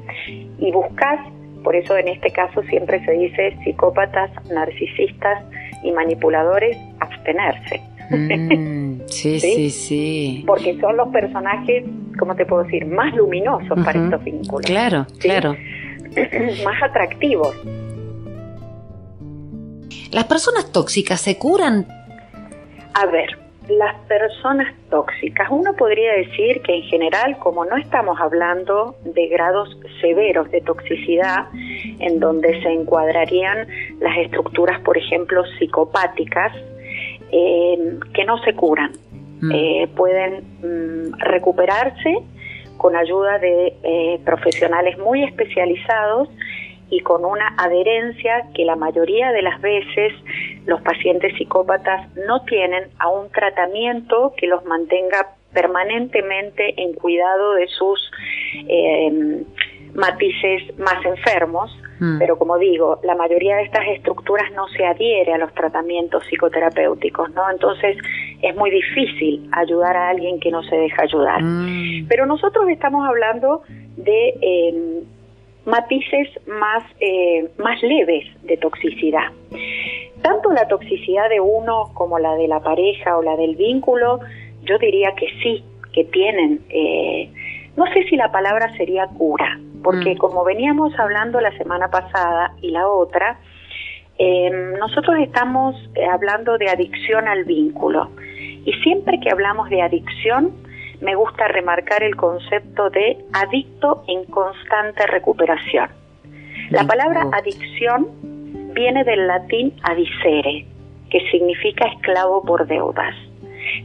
y 0.58 0.72
buscas, 0.72 1.20
por 1.62 1.76
eso 1.76 1.96
en 1.96 2.08
este 2.08 2.30
caso 2.30 2.62
siempre 2.64 3.04
se 3.04 3.12
dice 3.12 3.56
psicópatas, 3.62 4.30
narcisistas 4.50 5.44
y 5.82 5.92
manipuladores, 5.92 6.76
abstenerse. 7.00 7.80
Mm, 8.10 9.00
sí, 9.06 9.40
sí, 9.40 9.70
sí, 9.70 10.44
Porque 10.46 10.78
son 10.80 10.96
los 10.96 11.08
personajes, 11.08 11.84
¿cómo 12.18 12.34
te 12.34 12.46
puedo 12.46 12.64
decir?, 12.64 12.86
más 12.86 13.14
luminosos 13.14 13.78
para 13.84 14.04
estos 14.04 14.24
vínculos. 14.24 14.66
Claro, 14.66 15.06
claro. 15.18 15.56
más 16.64 16.82
atractivos. 16.82 17.54
¿Las 20.10 20.24
personas 20.24 20.72
tóxicas 20.72 21.20
se 21.20 21.36
curan? 21.36 21.86
A 22.94 23.06
ver, 23.06 23.38
las 23.68 23.94
personas 24.06 24.74
tóxicas, 24.90 25.48
uno 25.50 25.74
podría 25.74 26.12
decir 26.12 26.62
que 26.62 26.76
en 26.76 26.82
general, 26.84 27.38
como 27.38 27.64
no 27.64 27.76
estamos 27.76 28.18
hablando 28.20 28.96
de 29.04 29.28
grados 29.28 29.76
severos 30.00 30.50
de 30.50 30.60
toxicidad, 30.62 31.46
en 31.98 32.18
donde 32.18 32.60
se 32.62 32.68
encuadrarían 32.70 33.66
las 34.00 34.16
estructuras, 34.18 34.80
por 34.80 34.96
ejemplo, 34.96 35.44
psicopáticas, 35.58 36.52
eh, 37.30 37.98
que 38.14 38.24
no 38.24 38.38
se 38.38 38.54
curan. 38.54 38.92
Mm. 39.40 39.52
Eh, 39.54 39.88
pueden 39.94 40.42
mm, 40.62 41.18
recuperarse 41.18 42.18
con 42.76 42.96
ayuda 42.96 43.38
de 43.38 43.74
eh, 43.82 44.20
profesionales 44.24 44.98
muy 44.98 45.24
especializados 45.24 46.28
y 46.90 47.00
con 47.00 47.24
una 47.24 47.54
adherencia 47.58 48.46
que 48.54 48.64
la 48.64 48.76
mayoría 48.76 49.30
de 49.32 49.42
las 49.42 49.60
veces 49.60 50.12
los 50.68 50.80
pacientes 50.82 51.36
psicópatas 51.36 52.08
no 52.28 52.44
tienen 52.44 52.84
a 53.00 53.08
un 53.08 53.28
tratamiento 53.30 54.32
que 54.36 54.46
los 54.46 54.64
mantenga 54.64 55.34
permanentemente 55.52 56.80
en 56.80 56.92
cuidado 56.92 57.54
de 57.54 57.66
sus 57.68 58.10
matices 59.94 60.78
más 60.78 61.04
enfermos 61.04 61.76
Mm. 62.00 62.18
Pero 62.18 62.38
como 62.38 62.58
digo, 62.58 63.00
la 63.02 63.14
mayoría 63.14 63.56
de 63.56 63.64
estas 63.64 63.86
estructuras 63.88 64.50
no 64.52 64.68
se 64.68 64.84
adhiere 64.84 65.32
a 65.32 65.38
los 65.38 65.52
tratamientos 65.54 66.22
psicoterapéuticos, 66.28 67.30
¿no? 67.34 67.50
Entonces 67.50 67.96
es 68.42 68.56
muy 68.56 68.70
difícil 68.70 69.48
ayudar 69.52 69.96
a 69.96 70.10
alguien 70.10 70.38
que 70.40 70.50
no 70.50 70.62
se 70.62 70.76
deja 70.76 71.02
ayudar. 71.02 71.42
Mm. 71.42 72.06
Pero 72.08 72.26
nosotros 72.26 72.68
estamos 72.68 73.06
hablando 73.06 73.62
de 73.96 74.34
eh, 74.40 75.02
matices 75.66 76.28
más, 76.46 76.84
eh, 77.00 77.48
más 77.58 77.82
leves 77.82 78.26
de 78.44 78.56
toxicidad. 78.56 79.32
Tanto 80.22 80.50
la 80.52 80.66
toxicidad 80.66 81.28
de 81.28 81.40
uno 81.40 81.90
como 81.94 82.18
la 82.18 82.34
de 82.34 82.48
la 82.48 82.60
pareja 82.60 83.16
o 83.16 83.22
la 83.22 83.36
del 83.36 83.56
vínculo, 83.56 84.20
yo 84.62 84.78
diría 84.78 85.14
que 85.14 85.28
sí, 85.42 85.64
que 85.92 86.04
tienen, 86.04 86.60
eh, 86.68 87.32
no 87.76 87.86
sé 87.92 88.04
si 88.08 88.16
la 88.16 88.30
palabra 88.30 88.76
sería 88.76 89.06
cura, 89.06 89.58
porque 89.82 90.14
mm. 90.14 90.18
como 90.18 90.44
veníamos 90.44 90.98
hablando 90.98 91.40
la 91.40 91.56
semana 91.56 91.88
pasada 91.88 92.52
y 92.60 92.70
la 92.70 92.88
otra, 92.88 93.38
em, 94.18 94.74
nosotros 94.74 95.16
estamos 95.20 95.76
eh, 95.94 96.04
hablando 96.04 96.58
de 96.58 96.68
adicción 96.68 97.28
al 97.28 97.44
vínculo 97.44 98.10
y 98.64 98.72
siempre 98.82 99.20
que 99.20 99.30
hablamos 99.30 99.70
de 99.70 99.82
adicción 99.82 100.52
me 101.00 101.14
gusta 101.14 101.46
remarcar 101.48 102.02
el 102.02 102.16
concepto 102.16 102.90
de 102.90 103.18
adicto 103.32 104.02
en 104.08 104.24
constante 104.24 105.06
recuperación. 105.06 105.88
La 106.70 106.84
palabra 106.84 107.28
adicción 107.32 108.08
viene 108.78 109.02
del 109.02 109.26
latín 109.26 109.72
adicere, 109.82 110.64
que 111.10 111.20
significa 111.32 111.88
esclavo 111.88 112.42
por 112.44 112.66
deudas. 112.66 113.14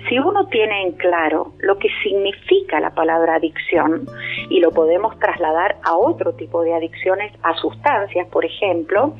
Si 0.07 0.19
uno 0.19 0.45
tiene 0.47 0.83
en 0.83 0.91
claro 0.93 1.53
lo 1.59 1.77
que 1.79 1.89
significa 2.03 2.79
la 2.79 2.91
palabra 2.91 3.35
adicción 3.35 4.05
y 4.49 4.59
lo 4.59 4.71
podemos 4.71 5.17
trasladar 5.19 5.77
a 5.83 5.95
otro 5.95 6.33
tipo 6.33 6.61
de 6.63 6.73
adicciones, 6.73 7.33
a 7.41 7.55
sustancias, 7.55 8.27
por 8.27 8.45
ejemplo, 8.45 9.15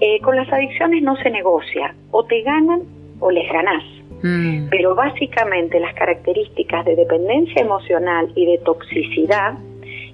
eh, 0.00 0.20
con 0.20 0.36
las 0.36 0.50
adicciones 0.50 1.02
no 1.02 1.16
se 1.16 1.30
negocia, 1.30 1.94
o 2.10 2.24
te 2.24 2.40
ganan 2.42 2.82
o 3.20 3.30
les 3.30 3.50
ganás. 3.52 3.84
Mm. 4.22 4.68
Pero 4.70 4.94
básicamente 4.94 5.78
las 5.80 5.94
características 5.94 6.86
de 6.86 6.96
dependencia 6.96 7.60
emocional 7.60 8.32
y 8.34 8.46
de 8.46 8.58
toxicidad 8.58 9.58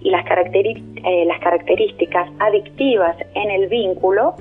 y 0.01 0.11
las, 0.11 0.25
eh, 0.27 1.25
las 1.27 1.41
características 1.41 2.29
adictivas 2.41 3.17
en 3.35 3.51
el 3.51 3.69
vínculo 3.69 4.35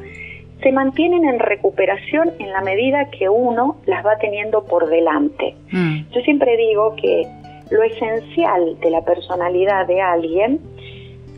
se 0.63 0.71
mantienen 0.71 1.25
en 1.25 1.39
recuperación 1.39 2.31
en 2.39 2.51
la 2.51 2.61
medida 2.61 3.09
que 3.11 3.29
uno 3.29 3.77
las 3.85 4.05
va 4.05 4.17
teniendo 4.17 4.63
por 4.63 4.89
delante. 4.89 5.55
Mm. 5.71 6.09
Yo 6.11 6.21
siempre 6.21 6.57
digo 6.57 6.95
que 6.95 7.27
lo 7.69 7.83
esencial 7.83 8.79
de 8.79 8.89
la 8.89 9.03
personalidad 9.03 9.85
de 9.87 10.01
alguien 10.01 10.59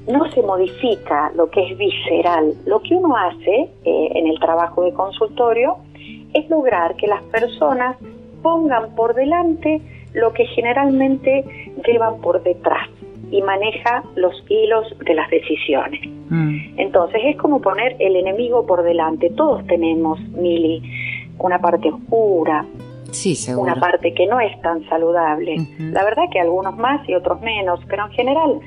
no 0.07 0.29
se 0.31 0.41
modifica 0.43 1.31
lo 1.35 1.49
que 1.49 1.71
es 1.71 1.77
visceral. 1.77 2.53
Lo 2.65 2.81
que 2.81 2.93
uno 2.93 3.15
hace 3.17 3.69
eh, 3.83 4.09
en 4.13 4.27
el 4.27 4.39
trabajo 4.39 4.83
de 4.83 4.93
consultorio 4.93 5.77
es 6.33 6.47
lograr 6.49 6.95
que 6.95 7.07
las 7.07 7.23
personas 7.23 7.97
pongan 8.43 8.93
por 8.95 9.15
delante 9.15 9.81
lo 10.13 10.33
que 10.33 10.45
generalmente 10.45 11.43
llevan 11.85 12.21
por 12.21 12.43
detrás 12.43 12.87
y 13.31 13.41
maneja 13.41 14.03
los 14.15 14.43
hilos 14.47 14.95
de 14.99 15.15
las 15.15 15.29
decisiones. 15.29 16.14
Entonces 16.77 17.21
es 17.25 17.37
como 17.37 17.61
poner 17.61 17.95
el 17.99 18.15
enemigo 18.15 18.65
por 18.65 18.83
delante. 18.83 19.29
Todos 19.29 19.65
tenemos, 19.67 20.19
Mili, 20.29 20.81
una 21.39 21.59
parte 21.59 21.89
oscura, 21.89 22.65
sí, 23.11 23.37
una 23.53 23.75
parte 23.75 24.13
que 24.13 24.27
no 24.27 24.39
es 24.39 24.59
tan 24.61 24.87
saludable. 24.89 25.55
La 25.79 26.03
verdad 26.03 26.23
que 26.31 26.39
algunos 26.39 26.77
más 26.77 27.07
y 27.07 27.15
otros 27.15 27.41
menos, 27.41 27.79
pero 27.87 28.05
en 28.05 28.11
general 28.11 28.59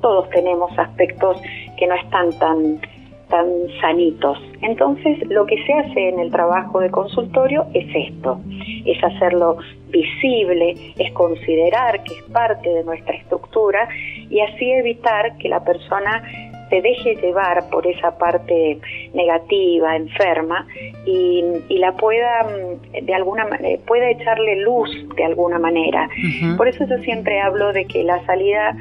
todos 0.00 0.28
tenemos 0.30 0.70
aspectos 0.78 1.40
que 1.78 1.86
no 1.86 1.94
están 1.94 2.30
tan 2.38 2.80
tan 3.28 3.46
sanitos. 3.80 4.38
Entonces, 4.62 5.18
lo 5.28 5.46
que 5.46 5.56
se 5.64 5.72
hace 5.72 6.10
en 6.10 6.20
el 6.20 6.30
trabajo 6.30 6.80
de 6.80 6.90
consultorio 6.90 7.66
es 7.74 7.86
esto, 7.92 8.40
es 8.84 9.02
hacerlo 9.02 9.58
visible, 9.88 10.74
es 10.98 11.12
considerar 11.12 12.02
que 12.04 12.14
es 12.14 12.22
parte 12.24 12.68
de 12.68 12.84
nuestra 12.84 13.16
estructura 13.16 13.88
y 14.30 14.40
así 14.40 14.70
evitar 14.70 15.36
que 15.38 15.48
la 15.48 15.64
persona 15.64 16.22
se 16.68 16.82
deje 16.82 17.14
llevar 17.16 17.68
por 17.70 17.86
esa 17.86 18.16
parte 18.18 18.78
negativa, 19.14 19.96
enferma, 19.96 20.66
y, 21.04 21.44
la 21.70 21.92
pueda, 21.92 22.44
mm, 22.44 23.04
de 23.04 23.14
alguna 23.14 23.46
manera, 23.46 23.80
pueda 23.86 24.10
echarle 24.10 24.56
luz 24.56 24.90
de 25.16 25.24
alguna 25.24 25.58
manera. 25.58 26.08
Por 26.56 26.68
eso 26.68 26.84
yo 26.86 26.98
siempre 26.98 27.40
hablo 27.40 27.72
de 27.72 27.84
que 27.86 28.02
la 28.02 28.24
salida 28.26 28.76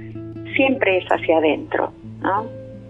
siempre 0.55 0.97
es 0.97 1.05
hacia 1.11 1.37
adentro, 1.37 1.91
¿no? 2.21 2.45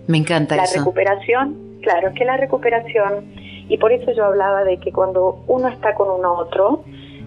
Me 0.08 0.18
encanta 0.20 0.56
la 0.56 0.66
recuperación, 0.74 1.80
claro, 1.82 2.10
es 2.10 2.16
que 2.16 2.26
la 2.26 2.38
recuperación, 2.38 3.26
y 3.68 3.78
por 3.78 3.92
eso 3.92 4.12
yo 4.12 4.26
hablaba 4.26 4.64
de 4.64 4.78
que 4.78 4.92
cuando 4.92 5.44
uno 5.48 5.68
está 5.68 5.96
con 5.96 6.10
un 6.10 6.26
otro, 6.26 6.84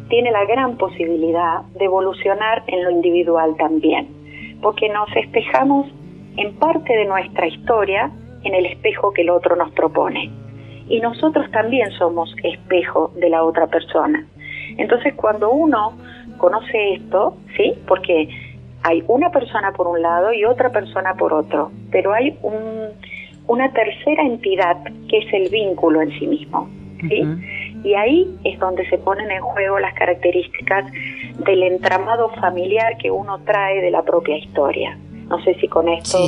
tiene 0.09 0.31
la 0.31 0.45
gran 0.47 0.77
posibilidad 0.77 1.63
de 1.75 1.85
evolucionar 1.85 2.63
en 2.69 2.85
lo 2.85 2.91
individual 2.91 3.57
también. 3.59 4.17
porque 4.61 4.89
nos 4.89 5.09
espejamos 5.15 5.87
en 6.39 6.55
parte 6.57 6.97
de 6.97 7.05
nuestra 7.05 7.47
historia 7.47 8.11
en 8.45 8.55
el 8.55 8.67
espejo 8.67 9.13
que 9.13 9.23
el 9.23 9.31
otro 9.31 9.57
nos 9.57 9.73
propone. 9.73 10.31
Y 10.89 11.01
nosotros 11.01 11.51
también 11.51 11.91
somos 11.93 12.35
espejo 12.43 13.13
de 13.17 13.29
la 13.29 13.43
otra 13.43 13.67
persona. 13.67 14.25
Entonces 14.77 15.15
cuando 15.15 15.51
uno 15.51 15.93
conoce 16.39 16.95
esto, 16.95 17.37
¿sí? 17.57 17.75
Porque 17.87 18.29
hay 18.83 19.03
una 19.09 19.31
persona 19.31 19.73
por 19.73 19.89
un 19.89 20.01
lado 20.01 20.33
y 20.33 20.45
otra 20.45 20.71
persona 20.71 21.15
por 21.15 21.33
otro, 21.33 21.73
pero 21.91 22.15
hay 22.15 22.39
un, 22.43 22.89
una 23.49 23.73
tercera 23.73 24.23
entidad 24.23 24.77
que 25.09 25.19
es 25.19 25.33
el 25.33 25.51
vínculo 25.51 26.01
en 26.01 26.11
sí 26.19 26.27
mismo. 26.27 26.69
¿sí? 27.01 27.23
Y 27.85 27.95
ahí 27.95 28.27
es 28.45 28.59
donde 28.59 28.89
se 28.89 28.99
ponen 28.99 29.31
en 29.31 29.41
juego 29.41 29.79
las 29.79 29.95
características 29.95 30.91
del 31.45 31.63
entramado 31.63 32.31
familiar 32.41 32.97
que 32.99 33.11
uno 33.11 33.39
trae 33.45 33.81
de 33.81 33.91
la 33.91 34.03
propia 34.03 34.37
historia. 34.37 34.97
No 35.29 35.43
sé 35.45 35.55
si 35.61 35.69
con 35.69 35.89
esto 35.89 36.19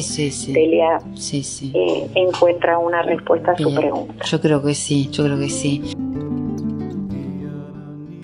Delia 0.49 0.99
eh, 1.33 2.11
encuentra 2.15 2.79
una 2.79 3.03
respuesta 3.03 3.53
a 3.53 3.57
su 3.57 3.75
pregunta. 3.75 4.25
Yo 4.25 4.41
creo 4.41 4.63
que 4.63 4.75
sí, 4.75 5.09
yo 5.11 5.25
creo 5.25 5.39
que 5.39 5.49
sí. 5.49 5.97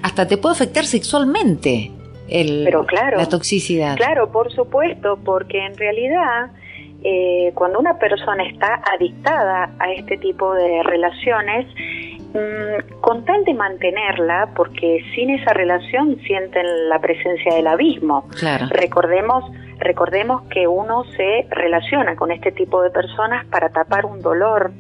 Hasta 0.03 0.29
te 0.29 0.37
puede 0.37 0.55
afectar 0.55 0.85
sexualmente 0.85 1.91
el, 2.29 2.65
Pero 2.65 2.85
claro, 2.85 3.17
la 3.17 3.29
toxicidad. 3.29 3.97
Claro, 3.97 4.31
por 4.31 4.53
supuesto, 4.53 5.19
porque 5.25 5.65
en 5.65 5.77
realidad 5.77 6.51
eh, 7.03 7.53
cuando 7.55 7.79
una 7.79 7.99
persona 7.99 8.45
está 8.45 8.83
adictada 8.93 9.71
a 9.79 9.93
este 9.93 10.17
tipo 10.19 10.53
de 10.55 10.83
relaciones, 10.83 11.67
mm, 12.35 13.01
con 13.01 13.25
tal 13.25 13.45
de 13.45 13.55
mantenerla, 13.55 14.51
porque 14.57 15.05
sin 15.15 15.31
esa 15.31 15.53
relación 15.53 16.19
sienten 16.27 16.89
la 16.89 16.99
presencia 16.99 17.55
del 17.55 17.67
abismo. 17.67 18.27
Claro. 18.39 18.67
Recordemos, 18.71 19.45
recordemos 19.79 20.43
que 20.49 20.67
uno 20.67 21.05
se 21.17 21.47
relaciona 21.51 22.17
con 22.17 22.31
este 22.31 22.53
tipo 22.53 22.83
de 22.83 22.91
personas 22.91 23.47
para 23.47 23.69
tapar 23.71 24.07
un 24.07 24.21
dolor 24.21 24.73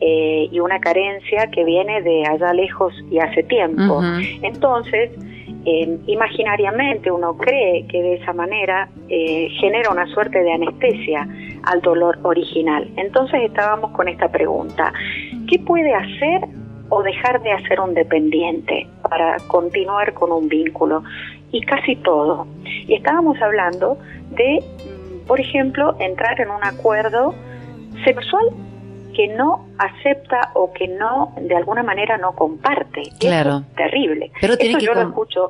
eh, 0.00 0.48
y 0.50 0.60
una 0.60 0.78
carencia 0.80 1.50
que 1.50 1.64
viene 1.64 2.02
de 2.02 2.24
allá 2.26 2.52
lejos 2.52 2.94
y 3.10 3.18
hace 3.18 3.42
tiempo. 3.42 4.00
Entonces, 4.42 5.10
imaginariamente 6.06 7.10
uno 7.10 7.36
cree 7.36 7.86
que 7.88 8.02
de 8.02 8.14
esa 8.14 8.32
manera 8.32 8.88
eh, 9.08 9.48
genera 9.60 9.90
una 9.90 10.06
suerte 10.06 10.42
de 10.42 10.52
anestesia 10.52 11.28
al 11.64 11.80
dolor 11.80 12.18
original. 12.22 12.88
Entonces 12.96 13.42
estábamos 13.42 13.90
con 13.92 14.08
esta 14.08 14.28
pregunta, 14.28 14.92
¿qué 15.48 15.58
puede 15.58 15.92
hacer 15.94 16.42
o 16.90 17.02
dejar 17.02 17.42
de 17.42 17.52
hacer 17.52 17.80
un 17.80 17.92
dependiente 17.94 18.86
para 19.08 19.36
continuar 19.48 20.14
con 20.14 20.32
un 20.32 20.48
vínculo? 20.48 21.02
Y 21.50 21.62
casi 21.62 21.96
todo. 21.96 22.46
Y 22.64 22.94
estábamos 22.94 23.40
hablando 23.40 23.98
de, 24.30 24.60
mm, 24.60 25.26
por 25.26 25.40
ejemplo, 25.40 25.96
entrar 25.98 26.40
en 26.40 26.50
un 26.50 26.64
acuerdo 26.64 27.34
sexual 28.04 28.44
que 29.14 29.28
no 29.28 29.66
acepta 29.78 30.52
o 30.54 30.72
que 30.72 30.86
no, 30.86 31.34
de 31.40 31.56
alguna 31.56 31.82
manera, 31.82 32.18
no 32.18 32.32
comparte. 32.36 33.02
Claro. 33.18 33.62
terrible. 33.76 34.30
Pero 34.40 34.56
tiene 34.56 34.78
que, 34.78 34.88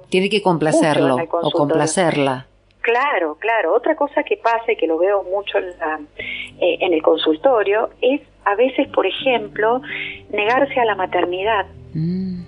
tiene 0.09 0.31
que 0.31 0.41
complacerlo 0.41 1.17
o 1.43 1.51
complacerla. 1.51 2.47
Claro, 2.81 3.37
claro. 3.39 3.75
Otra 3.75 3.95
cosa 3.95 4.23
que 4.23 4.39
pasa 4.39 4.73
y 4.73 4.77
que 4.77 4.87
lo 4.87 4.97
veo 4.97 5.23
mucho 5.25 5.59
en, 5.59 5.67
la, 5.79 6.01
eh, 6.59 6.79
en 6.81 6.95
el 6.95 7.03
consultorio 7.03 7.91
es 8.01 8.23
a 8.47 8.55
veces, 8.55 8.89
por 8.89 9.07
ejemplo, 9.07 9.83
negarse 10.31 10.81
a 10.81 10.87
la 10.87 10.95
maternidad. 10.95 11.67
Mm. 11.93 12.48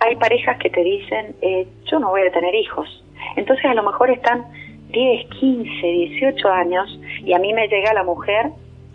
Hay 0.00 0.16
parejas 0.16 0.58
que 0.58 0.70
te 0.70 0.82
dicen, 0.82 1.36
eh, 1.40 1.66
yo 1.90 1.98
no 1.98 2.10
voy 2.10 2.22
a 2.22 2.32
tener 2.32 2.54
hijos. 2.54 3.04
Entonces 3.36 3.64
a 3.64 3.74
lo 3.74 3.82
mejor 3.82 4.10
están 4.10 4.44
10, 4.90 5.28
15, 5.40 5.86
18 5.86 6.48
años 6.48 7.00
y 7.24 7.32
a 7.32 7.38
mí 7.38 7.52
me 7.52 7.68
llega 7.68 7.92
la 7.94 8.04
mujer 8.04 8.50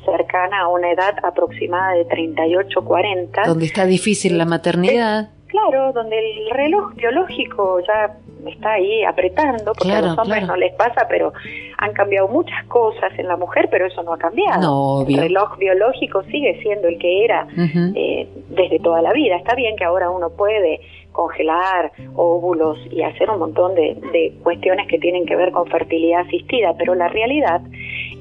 cercana 0.05 0.61
a 0.61 0.67
una 0.67 0.91
edad 0.91 1.15
aproximada 1.23 1.93
de 1.93 2.05
38, 2.05 2.81
40. 2.83 3.43
Donde 3.45 3.65
está 3.65 3.85
difícil 3.85 4.37
la 4.37 4.45
maternidad. 4.45 5.29
Claro, 5.49 5.91
donde 5.93 6.17
el 6.17 6.49
reloj 6.51 6.93
biológico 6.95 7.81
ya 7.81 8.15
está 8.47 8.73
ahí 8.73 9.03
apretando, 9.03 9.73
porque 9.73 9.91
a 9.91 10.01
los 10.01 10.17
hombres 10.17 10.47
no 10.47 10.55
les 10.55 10.73
pasa, 10.75 11.07
pero 11.09 11.33
han 11.77 11.93
cambiado 11.93 12.27
muchas 12.27 12.65
cosas 12.67 13.11
en 13.17 13.27
la 13.27 13.35
mujer, 13.35 13.67
pero 13.69 13.85
eso 13.85 14.01
no 14.03 14.13
ha 14.13 14.17
cambiado. 14.17 15.05
el 15.07 15.17
reloj 15.17 15.57
biológico 15.57 16.23
sigue 16.23 16.59
siendo 16.61 16.87
el 16.87 16.97
que 16.97 17.25
era 17.25 17.47
eh, 17.95 18.27
desde 18.49 18.79
toda 18.79 19.01
la 19.01 19.11
vida. 19.11 19.35
Está 19.35 19.55
bien 19.55 19.75
que 19.75 19.83
ahora 19.83 20.09
uno 20.09 20.29
puede 20.29 20.79
congelar 21.11 21.91
óvulos 22.15 22.77
y 22.91 23.01
hacer 23.01 23.29
un 23.29 23.39
montón 23.39 23.75
de, 23.75 23.95
de 24.13 24.33
cuestiones 24.43 24.87
que 24.87 24.99
tienen 24.99 25.25
que 25.25 25.35
ver 25.35 25.51
con 25.51 25.67
fertilidad 25.67 26.21
asistida, 26.21 26.75
pero 26.77 26.95
la 26.95 27.09
realidad 27.09 27.61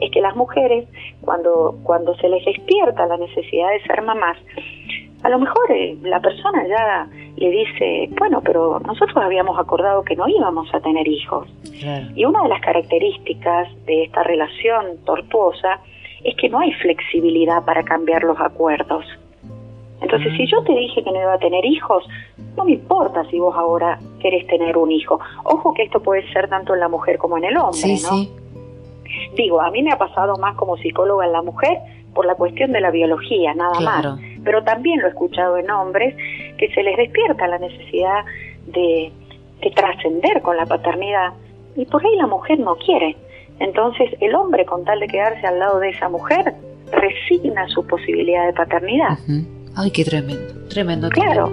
es 0.01 0.11
que 0.11 0.21
las 0.21 0.35
mujeres, 0.37 0.89
cuando, 1.21 1.79
cuando 1.83 2.17
se 2.17 2.29
les 2.29 2.45
despierta 2.45 3.07
la 3.07 3.17
necesidad 3.17 3.71
de 3.71 3.83
ser 3.83 4.03
mamás, 4.03 4.39
a 5.23 5.29
lo 5.29 5.39
mejor 5.39 5.71
eh, 5.71 5.97
la 6.03 6.21
persona 6.21 6.67
ya 6.69 7.09
le 7.37 7.51
dice, 7.51 8.09
bueno, 8.19 8.41
pero 8.41 8.81
nosotros 8.81 9.17
habíamos 9.17 9.59
acordado 9.59 10.03
que 10.05 10.15
no 10.15 10.29
íbamos 10.29 10.73
a 10.75 10.81
tener 10.81 11.07
hijos. 11.09 11.49
Y 12.15 12.25
una 12.25 12.43
de 12.43 12.49
las 12.49 12.61
características 12.61 13.69
de 13.87 14.05
esta 14.05 14.23
relación 14.23 14.99
tortuosa 15.05 15.81
es 16.25 16.37
que 16.37 16.49
no 16.49 16.61
hay 16.61 16.73
flexibilidad 16.73 17.65
para 17.65 17.83
cambiar 17.85 18.25
los 18.25 18.39
acuerdos. 18.41 19.05
Entonces, 20.01 20.33
si 20.37 20.47
yo 20.47 20.63
te 20.63 20.73
dije 20.73 21.03
que 21.03 21.11
no 21.11 21.21
iba 21.21 21.35
a 21.35 21.39
tener 21.39 21.65
hijos, 21.65 22.05
no 22.57 22.65
me 22.65 22.73
importa 22.73 23.25
si 23.31 23.39
vos 23.39 23.55
ahora 23.57 23.99
querés 24.21 24.47
tener 24.47 24.77
un 24.77 24.93
hijo. 24.93 25.19
Ojo 25.45 25.75
que 25.75 25.83
esto 25.83 26.01
puede 26.01 26.31
ser 26.33 26.49
tanto 26.49 26.75
en 26.75 26.81
la 26.81 26.89
mujer 26.89 27.19
como 27.19 27.37
en 27.39 27.45
el 27.45 27.57
hombre, 27.57 27.99
¿no? 28.03 28.11
Sí. 28.11 28.31
Digo, 29.35 29.61
a 29.61 29.71
mí 29.71 29.83
me 29.83 29.91
ha 29.91 29.99
pasado 29.99 30.37
más 30.37 30.55
como 30.57 30.77
psicóloga 30.77 31.27
en 31.27 31.33
la 31.33 31.43
mujer 31.43 31.79
por 32.15 32.27
la 32.27 32.35
cuestión 32.35 32.73
de 32.73 32.81
la 32.81 32.91
biología, 32.91 33.55
nada 33.55 33.81
más. 33.81 34.21
Pero 34.49 34.65
también 34.65 35.01
lo 35.01 35.09
he 35.09 35.11
escuchado 35.11 35.59
en 35.59 35.71
hombres 35.71 36.17
que 36.57 36.73
se 36.73 36.83
les 36.83 36.97
despierta 36.97 37.47
la 37.47 37.59
necesidad 37.59 38.25
de, 38.65 39.13
de 39.61 39.71
trascender 39.73 40.41
con 40.41 40.57
la 40.57 40.65
paternidad 40.65 41.35
y 41.77 41.85
por 41.85 42.03
ahí 42.03 42.17
la 42.17 42.27
mujer 42.27 42.59
no 42.59 42.77
quiere. 42.77 43.15
Entonces 43.61 44.09
el 44.23 44.35
hombre, 44.35 44.65
con 44.65 44.87
tal 44.87 45.01
de 45.01 45.07
quedarse 45.07 45.47
al 45.47 45.59
lado 45.59 45.81
de 45.81 45.91
esa 45.91 46.09
mujer, 46.09 46.55
resigna 46.91 47.69
su 47.69 47.87
posibilidad 47.87 48.47
de 48.47 48.55
paternidad. 48.55 49.19
Ay, 49.77 49.91
qué 49.91 50.03
tremendo, 50.03 50.67
tremendo. 50.71 51.11
Claro 51.11 51.53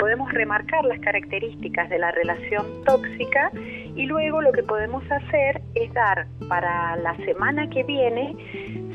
podemos 0.00 0.32
remarcar 0.32 0.84
las 0.86 0.98
características 1.00 1.90
de 1.90 1.98
la 1.98 2.10
relación 2.10 2.66
tóxica 2.86 3.52
y 3.94 4.06
luego 4.06 4.40
lo 4.40 4.50
que 4.50 4.62
podemos 4.62 5.04
hacer 5.10 5.60
es 5.74 5.92
dar 5.92 6.26
para 6.48 6.96
la 6.96 7.14
semana 7.18 7.68
que 7.68 7.84
viene 7.84 8.34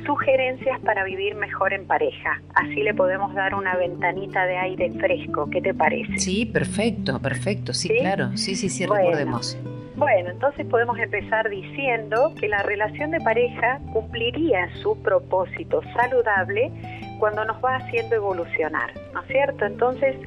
sugerencias 0.05 0.79
para 0.81 1.03
vivir 1.03 1.35
mejor 1.35 1.73
en 1.73 1.85
pareja. 1.85 2.41
Así 2.53 2.83
le 2.83 2.93
podemos 2.93 3.33
dar 3.33 3.55
una 3.55 3.75
ventanita 3.75 4.45
de 4.45 4.57
aire 4.57 4.91
fresco. 4.91 5.49
¿Qué 5.49 5.61
te 5.61 5.73
parece? 5.73 6.17
Sí, 6.17 6.45
perfecto, 6.45 7.19
perfecto. 7.19 7.73
Sí, 7.73 7.89
claro. 7.89 8.35
Sí, 8.35 8.55
sí, 8.55 8.69
sí, 8.69 8.85
recordemos. 8.85 9.57
Bueno, 9.95 10.29
entonces 10.29 10.65
podemos 10.65 10.99
empezar 10.99 11.49
diciendo 11.49 12.33
que 12.37 12.49
la 12.49 12.63
relación 12.63 13.11
de 13.11 13.19
pareja 13.21 13.79
cumpliría 13.93 14.69
su 14.81 15.01
propósito 15.01 15.81
saludable 15.93 16.69
cuando 17.17 17.45
nos 17.45 17.63
va 17.63 17.77
haciendo 17.77 18.15
evolucionar, 18.15 18.91
¿no 19.13 19.21
es 19.21 19.27
cierto? 19.27 19.65
Entonces, 19.65 20.17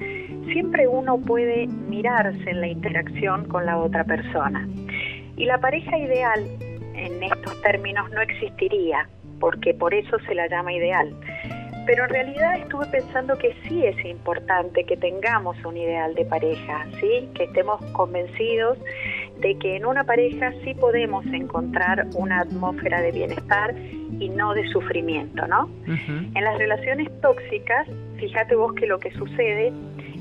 siempre 0.52 0.88
uno 0.88 1.18
puede 1.18 1.66
mirarse 1.66 2.48
en 2.48 2.62
la 2.62 2.68
interacción 2.68 3.44
con 3.46 3.66
la 3.66 3.76
otra 3.76 4.04
persona. 4.04 4.66
Y 5.36 5.44
la 5.44 5.58
pareja 5.58 5.98
ideal 5.98 6.46
en 6.94 7.22
estos 7.22 7.60
términos 7.60 8.10
no 8.10 8.22
existiría, 8.22 9.06
porque 9.40 9.74
por 9.74 9.94
eso 9.94 10.18
se 10.26 10.34
la 10.34 10.48
llama 10.48 10.72
ideal. 10.72 11.14
Pero 11.86 12.04
en 12.04 12.10
realidad 12.10 12.58
estuve 12.58 12.86
pensando 12.88 13.38
que 13.38 13.54
sí 13.66 13.82
es 13.82 14.04
importante 14.04 14.84
que 14.84 14.96
tengamos 14.98 15.56
un 15.64 15.76
ideal 15.78 16.14
de 16.14 16.26
pareja, 16.26 16.86
¿sí? 17.00 17.28
Que 17.34 17.44
estemos 17.44 17.82
convencidos 17.92 18.76
de 19.40 19.56
que 19.58 19.76
en 19.76 19.86
una 19.86 20.04
pareja 20.04 20.52
sí 20.64 20.74
podemos 20.74 21.24
encontrar 21.26 22.06
una 22.14 22.40
atmósfera 22.40 23.00
de 23.00 23.12
bienestar 23.12 23.74
y 24.18 24.28
no 24.28 24.52
de 24.52 24.68
sufrimiento, 24.68 25.46
¿no? 25.46 25.70
En 25.86 26.44
las 26.44 26.58
relaciones 26.58 27.08
tóxicas, 27.22 27.88
fíjate 28.18 28.54
vos 28.54 28.74
que 28.74 28.86
lo 28.86 28.98
que 28.98 29.10
sucede 29.12 29.72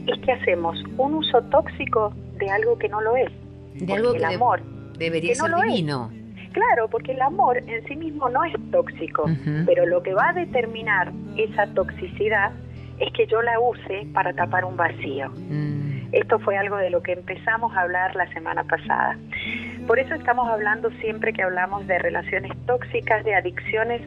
es 0.08 0.20
que 0.22 0.32
hacemos 0.32 0.82
un 0.98 1.16
uso 1.16 1.42
tóxico 1.44 2.14
de 2.38 2.50
algo 2.50 2.78
que 2.78 2.88
no 2.88 3.02
lo 3.02 3.18
es. 3.18 3.30
De 3.74 3.94
algo 3.94 4.14
que 4.14 4.20
el 4.20 4.26
amor 4.26 4.62
debería 4.98 5.36
ser 5.36 5.54
divino. 5.56 6.12
Claro, 6.58 6.88
porque 6.90 7.12
el 7.12 7.22
amor 7.22 7.58
en 7.58 7.86
sí 7.86 7.96
mismo 7.96 8.30
no 8.30 8.44
es 8.44 8.56
tóxico, 8.72 9.30
pero 9.68 9.86
lo 9.86 10.02
que 10.02 10.16
va 10.16 10.30
a 10.30 10.34
determinar 10.34 11.12
esa 11.36 11.68
toxicidad 11.68 12.52
es 12.98 13.14
que 13.14 13.28
yo 13.28 13.44
la 13.44 13.60
use 13.60 14.08
para 14.12 14.34
tapar 14.34 14.66
un 14.66 14.76
vacío. 14.76 15.30
Mm. 15.30 16.08
Esto 16.14 16.40
fue 16.40 16.58
algo 16.58 16.78
de 16.78 16.90
lo 16.90 17.04
que 17.04 17.12
empezamos 17.12 17.76
a 17.78 17.82
hablar 17.82 18.16
la 18.16 18.28
semana 18.34 18.64
pasada. 18.64 19.20
Por 19.86 20.00
eso 20.00 20.16
estamos 20.16 20.50
hablando 20.50 20.90
siempre 21.00 21.32
que 21.32 21.44
hablamos 21.44 21.86
de 21.86 22.00
relaciones 22.00 22.52
tóxicas, 22.66 23.24
de 23.24 23.36
adicciones 23.36 24.02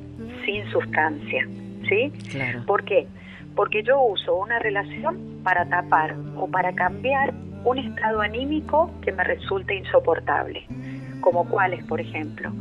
sin 0.44 0.68
sustancia. 0.72 1.46
¿Sí? 1.88 2.12
Claro. 2.32 2.64
¿Por 2.66 2.82
qué? 2.82 3.06
Porque 3.54 3.84
yo 3.84 4.00
uso 4.02 4.34
una 4.34 4.58
relación 4.58 5.40
para 5.44 5.66
tapar 5.66 6.16
o 6.36 6.48
para 6.48 6.72
cambiar 6.72 7.32
un 7.64 7.78
estado 7.78 8.20
anímico 8.20 8.90
que 9.02 9.12
me 9.12 9.22
resulte 9.24 9.74
insoportable, 9.74 10.66
como 11.20 11.48
cuáles, 11.48 11.84
por 11.84 12.00
ejemplo, 12.00 12.52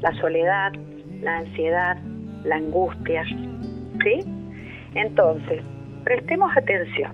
la 0.00 0.12
soledad, 0.20 0.72
la 1.20 1.38
ansiedad, 1.38 1.96
la 2.44 2.56
angustia. 2.56 3.24
¿Sí? 3.24 4.20
Entonces, 4.94 5.62
prestemos 6.04 6.56
atención. 6.56 7.12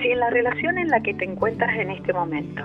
Si 0.00 0.08
en 0.10 0.20
la 0.20 0.30
relación 0.30 0.78
en 0.78 0.88
la 0.88 1.00
que 1.00 1.14
te 1.14 1.24
encuentras 1.24 1.74
en 1.76 1.90
este 1.90 2.12
momento 2.12 2.64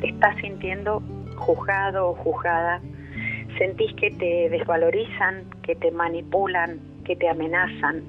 te 0.00 0.08
estás 0.08 0.36
sintiendo 0.36 1.02
juzgado 1.36 2.10
o 2.10 2.14
juzgada, 2.14 2.80
sentís 3.56 3.92
que 3.94 4.10
te 4.10 4.50
desvalorizan, 4.50 5.44
que 5.62 5.74
te 5.74 5.90
manipulan, 5.90 6.80
que 7.04 7.16
te 7.16 7.28
amenazan, 7.28 8.02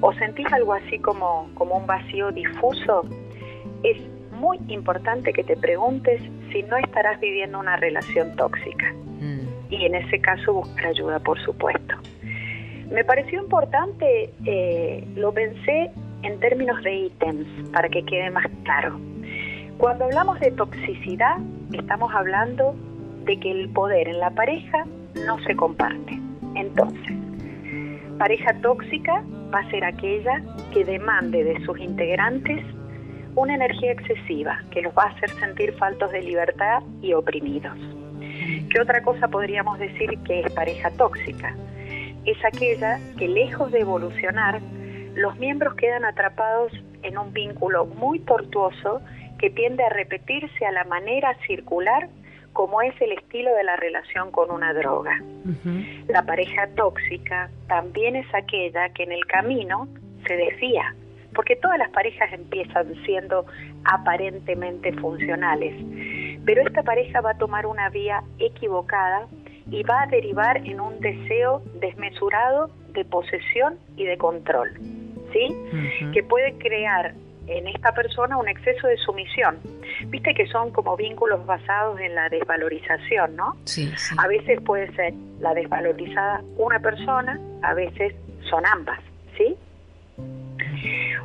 o 0.00 0.12
sentís 0.14 0.50
algo 0.52 0.72
así 0.72 0.98
como, 0.98 1.50
como 1.54 1.76
un 1.76 1.86
vacío 1.86 2.30
difuso, 2.32 3.02
es 3.82 3.98
muy 4.32 4.58
importante 4.68 5.32
que 5.32 5.44
te 5.44 5.56
preguntes 5.56 6.22
si 6.52 6.62
no 6.64 6.76
estarás 6.76 7.20
viviendo 7.20 7.58
una 7.58 7.76
relación 7.76 8.34
tóxica. 8.36 8.92
Mm. 9.20 9.72
Y 9.72 9.84
en 9.84 9.94
ese 9.94 10.20
caso 10.20 10.54
buscar 10.54 10.86
ayuda, 10.86 11.18
por 11.20 11.40
supuesto. 11.40 11.96
Me 12.90 13.04
pareció 13.04 13.40
importante, 13.40 14.30
eh, 14.44 15.06
lo 15.14 15.32
pensé 15.32 15.90
en 16.22 16.40
términos 16.40 16.82
de 16.82 16.94
ítems, 16.94 17.70
para 17.70 17.88
que 17.88 18.04
quede 18.04 18.30
más 18.30 18.46
claro. 18.64 18.98
Cuando 19.78 20.04
hablamos 20.04 20.40
de 20.40 20.50
toxicidad, 20.50 21.36
estamos 21.72 22.12
hablando 22.14 22.74
de 23.24 23.38
que 23.38 23.50
el 23.50 23.68
poder 23.70 24.08
en 24.08 24.18
la 24.18 24.30
pareja 24.30 24.84
no 25.24 25.38
se 25.44 25.54
comparte. 25.54 26.18
Entonces, 26.56 27.16
pareja 28.18 28.52
tóxica 28.60 29.22
va 29.54 29.60
a 29.60 29.70
ser 29.70 29.84
aquella 29.84 30.42
que 30.72 30.84
demande 30.84 31.44
de 31.44 31.64
sus 31.64 31.78
integrantes 31.78 32.62
una 33.34 33.54
energía 33.54 33.92
excesiva 33.92 34.62
que 34.70 34.82
los 34.82 34.92
va 34.94 35.04
a 35.04 35.08
hacer 35.08 35.30
sentir 35.30 35.72
faltos 35.74 36.10
de 36.12 36.22
libertad 36.22 36.82
y 37.00 37.12
oprimidos. 37.12 37.76
¿Qué 38.70 38.80
otra 38.80 39.02
cosa 39.02 39.28
podríamos 39.28 39.78
decir 39.78 40.18
que 40.24 40.40
es 40.40 40.52
pareja 40.52 40.90
tóxica? 40.90 41.54
Es 42.24 42.38
aquella 42.44 43.00
que 43.18 43.28
lejos 43.28 43.72
de 43.72 43.80
evolucionar, 43.80 44.60
los 45.14 45.38
miembros 45.38 45.74
quedan 45.74 46.04
atrapados 46.04 46.72
en 47.02 47.18
un 47.18 47.32
vínculo 47.32 47.86
muy 47.86 48.20
tortuoso 48.20 49.00
que 49.38 49.50
tiende 49.50 49.84
a 49.84 49.88
repetirse 49.88 50.66
a 50.66 50.72
la 50.72 50.84
manera 50.84 51.34
circular 51.46 52.08
como 52.52 52.82
es 52.82 52.94
el 53.00 53.12
estilo 53.12 53.54
de 53.54 53.64
la 53.64 53.76
relación 53.76 54.30
con 54.30 54.50
una 54.50 54.72
droga. 54.74 55.22
La 56.08 56.22
pareja 56.22 56.68
tóxica 56.76 57.50
también 57.68 58.16
es 58.16 58.26
aquella 58.34 58.90
que 58.90 59.04
en 59.04 59.12
el 59.12 59.24
camino 59.26 59.88
se 60.26 60.36
desvía, 60.36 60.94
porque 61.40 61.56
todas 61.56 61.78
las 61.78 61.88
parejas 61.88 62.30
empiezan 62.34 62.94
siendo 63.06 63.46
aparentemente 63.84 64.92
funcionales, 64.92 65.74
pero 66.44 66.60
esta 66.60 66.82
pareja 66.82 67.22
va 67.22 67.30
a 67.30 67.38
tomar 67.38 67.64
una 67.64 67.88
vía 67.88 68.22
equivocada 68.38 69.26
y 69.70 69.82
va 69.82 70.02
a 70.02 70.06
derivar 70.08 70.58
en 70.58 70.82
un 70.82 71.00
deseo 71.00 71.62
desmesurado 71.80 72.70
de 72.92 73.06
posesión 73.06 73.78
y 73.96 74.04
de 74.04 74.18
control, 74.18 74.74
¿sí? 75.32 75.48
Que 76.12 76.22
puede 76.22 76.58
crear 76.58 77.14
en 77.46 77.68
esta 77.68 77.94
persona 77.94 78.36
un 78.36 78.46
exceso 78.46 78.86
de 78.86 78.98
sumisión. 78.98 79.60
Viste 80.08 80.34
que 80.34 80.46
son 80.46 80.70
como 80.72 80.94
vínculos 80.94 81.46
basados 81.46 81.98
en 82.00 82.16
la 82.16 82.28
desvalorización, 82.28 83.34
¿no? 83.36 83.56
Sí, 83.64 83.90
A 84.18 84.28
veces 84.28 84.60
puede 84.60 84.94
ser 84.94 85.14
la 85.38 85.54
desvalorizada 85.54 86.42
una 86.58 86.80
persona, 86.80 87.40
a 87.62 87.72
veces 87.72 88.14
son 88.50 88.66
ambas, 88.66 89.00
¿sí? 89.38 89.56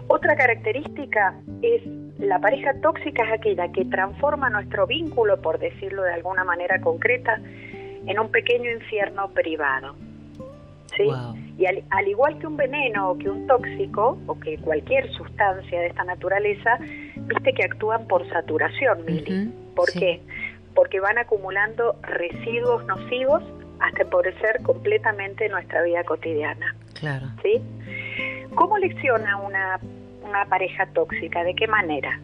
Otra 0.07 0.35
característica 0.35 1.35
es 1.61 1.81
la 2.19 2.39
pareja 2.39 2.73
tóxica 2.81 3.23
es 3.23 3.33
aquella 3.33 3.71
que 3.71 3.85
transforma 3.85 4.49
nuestro 4.49 4.87
vínculo, 4.87 5.41
por 5.41 5.59
decirlo 5.59 6.03
de 6.03 6.13
alguna 6.13 6.43
manera 6.43 6.79
concreta, 6.79 7.39
en 8.05 8.19
un 8.19 8.29
pequeño 8.29 8.71
infierno 8.71 9.29
privado. 9.29 9.95
¿Sí? 10.95 11.09
Y 11.57 11.65
al, 11.65 12.07
igual 12.07 12.37
que 12.39 12.47
un 12.47 12.55
veneno 12.55 13.11
o 13.11 13.17
que 13.17 13.29
un 13.29 13.47
tóxico 13.47 14.17
o 14.27 14.39
que 14.39 14.57
cualquier 14.59 15.11
sustancia 15.11 15.81
de 15.81 15.87
esta 15.87 16.05
naturaleza, 16.05 16.77
viste 16.79 17.53
que 17.53 17.65
actúan 17.65 18.07
por 18.07 18.27
saturación, 18.29 19.03
Mili. 19.05 19.51
¿Por 19.75 19.91
qué? 19.91 20.21
Porque 20.73 20.99
van 21.01 21.17
acumulando 21.17 21.97
residuos 22.01 22.85
nocivos 22.85 23.43
hasta 23.79 24.05
ser 24.39 24.61
completamente 24.63 25.49
nuestra 25.49 25.83
vida 25.83 26.03
cotidiana. 26.03 26.75
Claro. 26.93 27.27
¿Sí? 27.43 27.61
¿Cómo 28.55 28.77
lecciona 28.77 29.37
una, 29.37 29.79
una 30.23 30.45
pareja 30.45 30.85
tóxica? 30.87 31.43
¿De 31.43 31.53
qué 31.55 31.67
manera? 31.67 32.19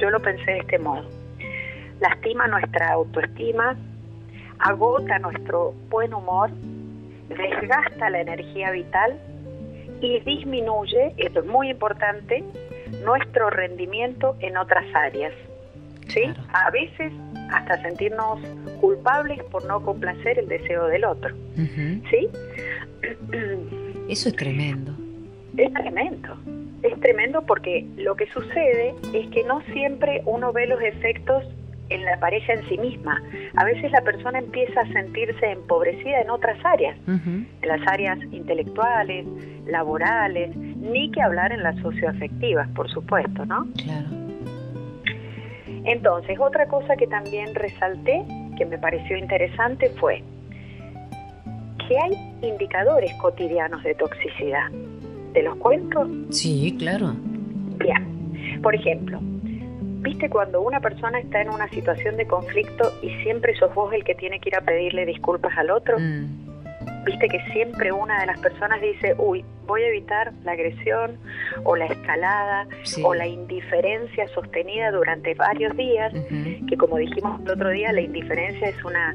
Yo 0.00 0.10
lo 0.10 0.20
pensé 0.20 0.52
de 0.52 0.58
este 0.58 0.78
modo. 0.78 1.08
Lastima 2.00 2.46
nuestra 2.46 2.92
autoestima, 2.92 3.76
agota 4.58 5.18
nuestro 5.18 5.72
buen 5.88 6.14
humor, 6.14 6.50
desgasta 7.28 8.10
la 8.10 8.20
energía 8.20 8.70
vital 8.70 9.18
y 10.00 10.20
disminuye, 10.20 11.14
esto 11.16 11.40
es 11.40 11.46
muy 11.46 11.70
importante, 11.70 12.44
nuestro 13.04 13.50
rendimiento 13.50 14.36
en 14.40 14.56
otras 14.56 14.84
áreas. 14.94 15.32
¿sí? 16.08 16.22
A 16.52 16.70
veces 16.70 17.12
hasta 17.50 17.80
sentirnos 17.82 18.40
culpables 18.80 19.42
por 19.44 19.64
no 19.66 19.82
complacer 19.82 20.38
el 20.38 20.48
deseo 20.48 20.86
del 20.86 21.04
otro. 21.04 21.34
¿sí? 22.10 22.28
Eso 24.08 24.28
es 24.28 24.36
tremendo. 24.36 25.05
Es 25.56 25.72
tremendo. 25.72 26.36
Es 26.82 27.00
tremendo 27.00 27.42
porque 27.42 27.86
lo 27.96 28.14
que 28.16 28.26
sucede 28.28 28.94
es 29.12 29.28
que 29.28 29.44
no 29.44 29.60
siempre 29.72 30.22
uno 30.26 30.52
ve 30.52 30.66
los 30.66 30.80
efectos 30.82 31.44
en 31.88 32.04
la 32.04 32.18
pareja 32.18 32.52
en 32.52 32.68
sí 32.68 32.78
misma. 32.78 33.22
A 33.56 33.64
veces 33.64 33.90
la 33.92 34.02
persona 34.02 34.38
empieza 34.38 34.80
a 34.80 34.92
sentirse 34.92 35.50
empobrecida 35.50 36.20
en 36.20 36.30
otras 36.30 36.58
áreas, 36.64 36.96
en 37.06 37.48
las 37.62 37.80
áreas 37.86 38.18
intelectuales, 38.32 39.26
laborales, 39.66 40.54
ni 40.56 41.10
que 41.12 41.22
hablar 41.22 41.52
en 41.52 41.62
las 41.62 41.76
socioafectivas, 41.80 42.68
por 42.70 42.90
supuesto, 42.90 43.46
¿no? 43.46 43.66
Claro. 43.82 44.08
Entonces, 45.84 46.38
otra 46.40 46.66
cosa 46.66 46.96
que 46.96 47.06
también 47.06 47.54
resalté, 47.54 48.24
que 48.58 48.66
me 48.66 48.78
pareció 48.78 49.16
interesante, 49.16 49.88
fue 49.90 50.22
que 51.88 51.96
hay 51.96 52.12
indicadores 52.42 53.12
cotidianos 53.20 53.82
de 53.84 53.94
toxicidad. 53.94 54.68
¿Te 55.36 55.42
los 55.42 55.56
cuento? 55.56 56.08
Sí, 56.30 56.74
claro. 56.78 57.14
Bien. 57.78 58.62
Por 58.62 58.74
ejemplo, 58.74 59.20
¿Viste 59.20 60.30
cuando 60.30 60.62
una 60.62 60.80
persona 60.80 61.18
está 61.18 61.42
en 61.42 61.50
una 61.50 61.68
situación 61.68 62.16
de 62.16 62.26
conflicto 62.26 62.90
y 63.02 63.10
siempre 63.22 63.54
sos 63.56 63.74
vos 63.74 63.92
el 63.92 64.04
que 64.04 64.14
tiene 64.14 64.38
que 64.38 64.50
ir 64.50 64.56
a 64.56 64.60
pedirle 64.62 65.04
disculpas 65.04 65.52
al 65.58 65.68
otro? 65.68 65.98
Mm. 65.98 67.04
Viste 67.04 67.28
que 67.28 67.40
siempre 67.52 67.92
una 67.92 68.20
de 68.20 68.26
las 68.26 68.38
personas 68.38 68.80
dice, 68.80 69.14
uy, 69.18 69.44
voy 69.66 69.82
a 69.82 69.88
evitar 69.88 70.32
la 70.44 70.52
agresión 70.52 71.18
o 71.64 71.76
la 71.76 71.86
escalada 71.86 72.66
o 73.02 73.14
la 73.14 73.26
indiferencia 73.26 74.28
sostenida 74.28 74.90
durante 74.90 75.34
varios 75.34 75.76
días, 75.76 76.14
que 76.68 76.76
como 76.76 76.96
dijimos 76.96 77.40
el 77.42 77.50
otro 77.50 77.70
día, 77.70 77.92
la 77.92 78.00
indiferencia 78.00 78.68
es 78.68 78.84
una 78.84 79.14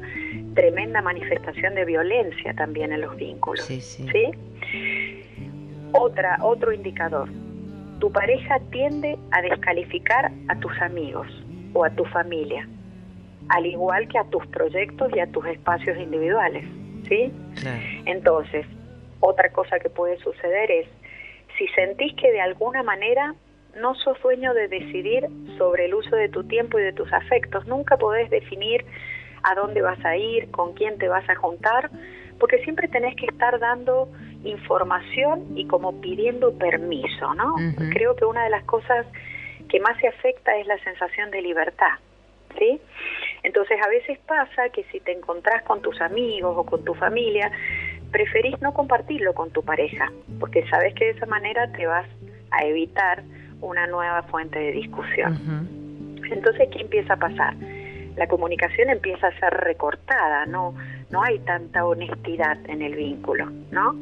tremenda 0.54 1.02
manifestación 1.02 1.74
de 1.74 1.84
violencia 1.84 2.54
también 2.54 2.92
en 2.92 3.00
los 3.00 3.16
vínculos. 3.16 3.64
Sí, 3.64 3.80
sí. 3.80 4.06
¿sí? 4.12 4.30
Otra, 5.92 6.38
otro 6.42 6.72
indicador, 6.72 7.28
tu 8.00 8.10
pareja 8.10 8.58
tiende 8.70 9.18
a 9.30 9.42
descalificar 9.42 10.32
a 10.48 10.58
tus 10.58 10.72
amigos 10.80 11.28
o 11.74 11.84
a 11.84 11.90
tu 11.90 12.04
familia, 12.06 12.66
al 13.48 13.66
igual 13.66 14.08
que 14.08 14.18
a 14.18 14.24
tus 14.24 14.46
proyectos 14.48 15.12
y 15.14 15.20
a 15.20 15.26
tus 15.30 15.46
espacios 15.46 15.98
individuales, 15.98 16.64
¿sí? 17.08 17.32
Entonces, 18.06 18.66
otra 19.20 19.52
cosa 19.52 19.78
que 19.78 19.90
puede 19.90 20.18
suceder 20.18 20.70
es, 20.70 20.88
si 21.58 21.68
sentís 21.68 22.14
que 22.14 22.32
de 22.32 22.40
alguna 22.40 22.82
manera 22.82 23.34
no 23.76 23.94
sos 23.94 24.20
dueño 24.22 24.52
de 24.54 24.68
decidir 24.68 25.28
sobre 25.58 25.84
el 25.84 25.94
uso 25.94 26.16
de 26.16 26.28
tu 26.28 26.44
tiempo 26.44 26.78
y 26.78 26.82
de 26.82 26.92
tus 26.92 27.12
afectos, 27.12 27.66
nunca 27.66 27.96
podés 27.96 28.30
definir 28.30 28.84
a 29.44 29.54
dónde 29.54 29.82
vas 29.82 30.04
a 30.04 30.16
ir, 30.16 30.50
con 30.50 30.74
quién 30.74 30.98
te 30.98 31.08
vas 31.08 31.28
a 31.28 31.36
juntar, 31.36 31.90
porque 32.38 32.58
siempre 32.64 32.88
tenés 32.88 33.14
que 33.16 33.26
estar 33.26 33.58
dando 33.58 34.08
información 34.44 35.56
y 35.56 35.66
como 35.66 36.00
pidiendo 36.00 36.52
permiso, 36.58 37.34
¿no? 37.34 37.54
Creo 37.92 38.16
que 38.16 38.24
una 38.24 38.44
de 38.44 38.50
las 38.50 38.64
cosas 38.64 39.06
que 39.68 39.80
más 39.80 39.96
se 39.98 40.08
afecta 40.08 40.56
es 40.56 40.66
la 40.66 40.78
sensación 40.78 41.30
de 41.30 41.42
libertad, 41.42 41.98
¿sí? 42.58 42.80
Entonces 43.42 43.78
a 43.84 43.88
veces 43.88 44.18
pasa 44.26 44.68
que 44.70 44.84
si 44.84 45.00
te 45.00 45.12
encontrás 45.12 45.62
con 45.62 45.80
tus 45.80 46.00
amigos 46.00 46.54
o 46.56 46.64
con 46.64 46.84
tu 46.84 46.94
familia, 46.94 47.50
preferís 48.10 48.60
no 48.60 48.74
compartirlo 48.74 49.32
con 49.34 49.50
tu 49.50 49.62
pareja, 49.62 50.12
porque 50.38 50.68
sabes 50.68 50.94
que 50.94 51.06
de 51.06 51.10
esa 51.12 51.26
manera 51.26 51.70
te 51.72 51.86
vas 51.86 52.06
a 52.50 52.64
evitar 52.64 53.22
una 53.60 53.86
nueva 53.86 54.22
fuente 54.24 54.58
de 54.58 54.72
discusión. 54.72 56.18
Entonces, 56.30 56.68
¿qué 56.70 56.80
empieza 56.80 57.14
a 57.14 57.16
pasar? 57.16 57.54
la 58.16 58.26
comunicación 58.26 58.90
empieza 58.90 59.28
a 59.28 59.38
ser 59.38 59.52
recortada, 59.54 60.46
no, 60.46 60.74
no 61.12 61.22
hay 61.22 61.38
tanta 61.40 61.84
honestidad 61.84 62.58
en 62.68 62.82
el 62.82 62.96
vínculo, 62.96 63.50
¿no? 63.70 63.94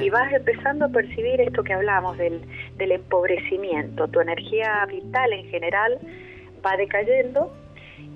Y 0.00 0.10
vas 0.10 0.32
empezando 0.32 0.84
a 0.84 0.88
percibir 0.88 1.40
esto 1.40 1.64
que 1.64 1.72
hablamos 1.72 2.18
del, 2.18 2.42
del 2.76 2.92
empobrecimiento, 2.92 4.06
tu 4.08 4.20
energía 4.20 4.84
vital 4.86 5.32
en 5.32 5.46
general 5.46 5.98
va 6.64 6.76
decayendo 6.76 7.52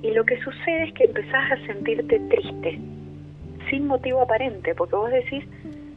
y 0.03 0.11
lo 0.11 0.25
que 0.25 0.39
sucede 0.43 0.85
es 0.85 0.95
que 0.95 1.05
empezás 1.05 1.53
a 1.53 1.67
sentirte 1.67 2.21
triste, 2.29 2.79
sin 3.71 3.87
motivo 3.87 4.21
aparente, 4.21 4.75
porque 4.75 4.97
vos 4.97 5.11
decís, 5.11 5.45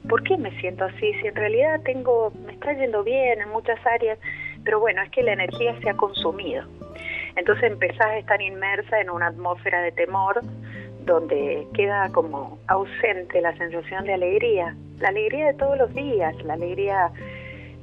¿por 0.08 0.24
qué 0.24 0.38
me 0.38 0.52
siento 0.62 0.86
así? 0.86 1.14
Si 1.22 1.28
en 1.28 1.36
realidad 1.36 1.82
tengo, 1.84 2.32
me 2.46 2.54
está 2.54 2.72
yendo 2.74 3.04
bien 3.04 3.42
en 3.42 3.50
muchas 3.50 3.80
áreas, 3.86 4.18
pero 4.64 4.80
bueno, 4.80 5.02
es 5.02 5.10
que 5.12 5.24
la 5.24 5.34
energía 5.34 5.76
se 5.82 5.90
ha 5.90 5.94
consumido. 5.96 6.64
Entonces 7.36 7.72
empezás 7.72 8.08
a 8.08 8.18
estar 8.18 8.42
inmersa 8.42 9.02
en 9.02 9.10
una 9.10 9.28
atmósfera 9.28 9.82
de 9.82 9.92
temor 9.92 10.42
donde 11.08 11.66
queda 11.74 12.10
como 12.12 12.60
ausente 12.68 13.42
la 13.42 13.58
sensación 13.58 14.04
de 14.06 14.14
alegría, 14.14 14.76
la 15.00 15.08
alegría 15.08 15.48
de 15.48 15.54
todos 15.56 15.78
los 15.78 15.92
días, 15.96 16.36
la 16.44 16.54
alegría 16.54 17.10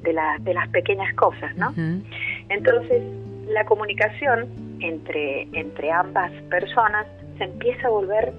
de, 0.03 0.13
la, 0.13 0.37
de 0.41 0.55
las 0.55 0.69
pequeñas 0.69 1.13
cosas, 1.15 1.57
¿no? 1.57 1.75
Entonces, 2.51 3.03
la 3.49 3.65
comunicación 3.65 4.47
entre, 4.81 5.49
entre 5.53 5.91
ambas 5.91 6.31
personas 6.51 7.07
se 7.39 7.45
empieza 7.45 7.89
a 7.89 7.91
volver 7.91 8.33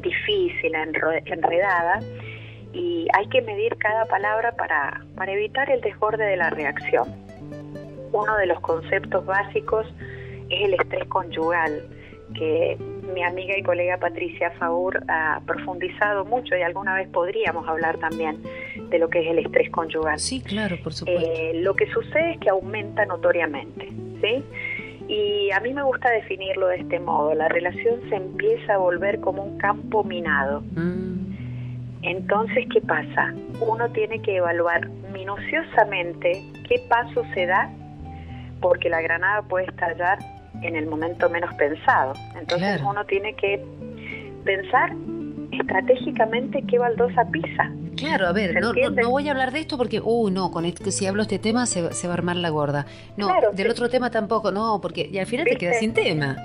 difícil, 0.00 0.72
enredada, 1.26 2.00
y 2.72 3.08
hay 3.14 3.26
que 3.28 3.42
medir 3.42 3.76
cada 3.78 4.04
palabra 4.06 4.52
para, 4.52 5.02
para 5.16 5.32
evitar 5.32 5.68
el 5.70 5.80
desborde 5.80 6.24
de 6.24 6.36
la 6.36 6.50
reacción. 6.50 7.08
Uno 8.12 8.36
de 8.36 8.46
los 8.46 8.60
conceptos 8.60 9.26
básicos 9.26 9.86
es 10.48 10.64
el 10.64 10.74
estrés 10.74 11.04
conyugal, 11.08 11.82
que 12.34 12.78
mi 13.12 13.22
amiga 13.22 13.56
y 13.56 13.62
colega 13.62 13.96
Patricia 13.98 14.50
Faur 14.52 15.02
ha 15.08 15.40
profundizado 15.46 16.24
mucho 16.24 16.56
y 16.56 16.62
alguna 16.62 16.94
vez 16.94 17.08
podríamos 17.08 17.66
hablar 17.68 17.98
también 17.98 18.42
de 18.90 18.98
lo 18.98 19.08
que 19.08 19.20
es 19.20 19.26
el 19.28 19.38
estrés 19.38 19.70
conyugal. 19.70 20.18
Sí, 20.18 20.40
claro, 20.40 20.76
por 20.82 20.92
supuesto. 20.92 21.30
Eh, 21.30 21.60
lo 21.62 21.74
que 21.74 21.86
sucede 21.92 22.32
es 22.32 22.38
que 22.40 22.50
aumenta 22.50 23.04
notoriamente, 23.06 23.88
¿sí? 24.20 24.44
Y 25.08 25.50
a 25.52 25.60
mí 25.60 25.72
me 25.72 25.82
gusta 25.82 26.10
definirlo 26.10 26.68
de 26.68 26.76
este 26.76 27.00
modo, 27.00 27.34
la 27.34 27.48
relación 27.48 28.00
se 28.10 28.16
empieza 28.16 28.74
a 28.74 28.78
volver 28.78 29.20
como 29.20 29.42
un 29.42 29.58
campo 29.58 30.04
minado. 30.04 30.62
Mm. 30.72 31.18
Entonces, 32.02 32.66
¿qué 32.72 32.80
pasa? 32.80 33.34
Uno 33.60 33.90
tiene 33.90 34.20
que 34.20 34.36
evaluar 34.36 34.88
minuciosamente 35.12 36.44
qué 36.68 36.80
paso 36.88 37.24
se 37.34 37.46
da 37.46 37.70
porque 38.60 38.88
la 38.88 39.00
granada 39.00 39.42
puede 39.42 39.66
estallar 39.66 40.18
en 40.62 40.76
el 40.76 40.86
momento 40.86 41.28
menos 41.28 41.54
pensado. 41.54 42.14
Entonces 42.38 42.80
uno 42.82 43.04
tiene 43.06 43.34
que 43.34 43.64
pensar 44.44 44.92
estratégicamente 45.52 46.62
qué 46.68 46.78
baldosa 46.78 47.24
pisa. 47.30 47.70
Claro, 47.96 48.28
a 48.28 48.32
ver, 48.32 48.60
no, 48.60 48.72
voy 49.10 49.28
a 49.28 49.32
hablar 49.32 49.50
de 49.50 49.60
esto 49.60 49.76
porque, 49.76 50.00
uy, 50.02 50.30
no, 50.30 50.50
con 50.52 50.64
esto, 50.64 50.90
si 50.90 51.06
hablo 51.06 51.22
este 51.22 51.38
tema 51.38 51.66
se, 51.66 51.92
se 51.92 52.06
va 52.06 52.14
a 52.14 52.16
armar 52.16 52.36
la 52.36 52.50
gorda. 52.50 52.86
No, 53.16 53.28
del 53.52 53.70
otro 53.70 53.88
tema 53.88 54.10
tampoco, 54.10 54.52
no, 54.52 54.80
porque 54.80 55.08
y 55.10 55.18
al 55.18 55.26
final 55.26 55.46
te 55.46 55.56
quedas 55.56 55.78
sin 55.78 55.92
tema. 55.94 56.36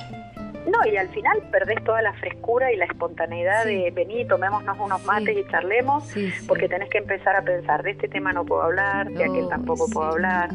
No, 0.66 0.90
y 0.90 0.96
al 0.96 1.10
final 1.10 1.40
perdés 1.52 1.84
toda 1.84 2.02
la 2.02 2.14
frescura 2.14 2.72
y 2.72 2.78
la 2.78 2.86
espontaneidad 2.86 3.66
de 3.66 3.92
venir, 3.92 4.28
tomémonos 4.28 4.78
unos 4.80 5.04
mates 5.04 5.38
y 5.38 5.46
charlemos, 5.52 6.06
porque 6.48 6.70
tenés 6.70 6.90
que 6.90 7.00
empezar 7.00 7.36
a 7.36 7.42
pensar, 7.44 7.84
de 7.84 7.92
este 7.92 8.08
tema 8.08 8.32
no 8.32 8.46
puedo 8.46 8.64
hablar, 8.64 9.10
de 9.12 9.26
aquel 9.26 9.48
tampoco 9.50 9.88
puedo 9.94 10.12
hablar, 10.12 10.50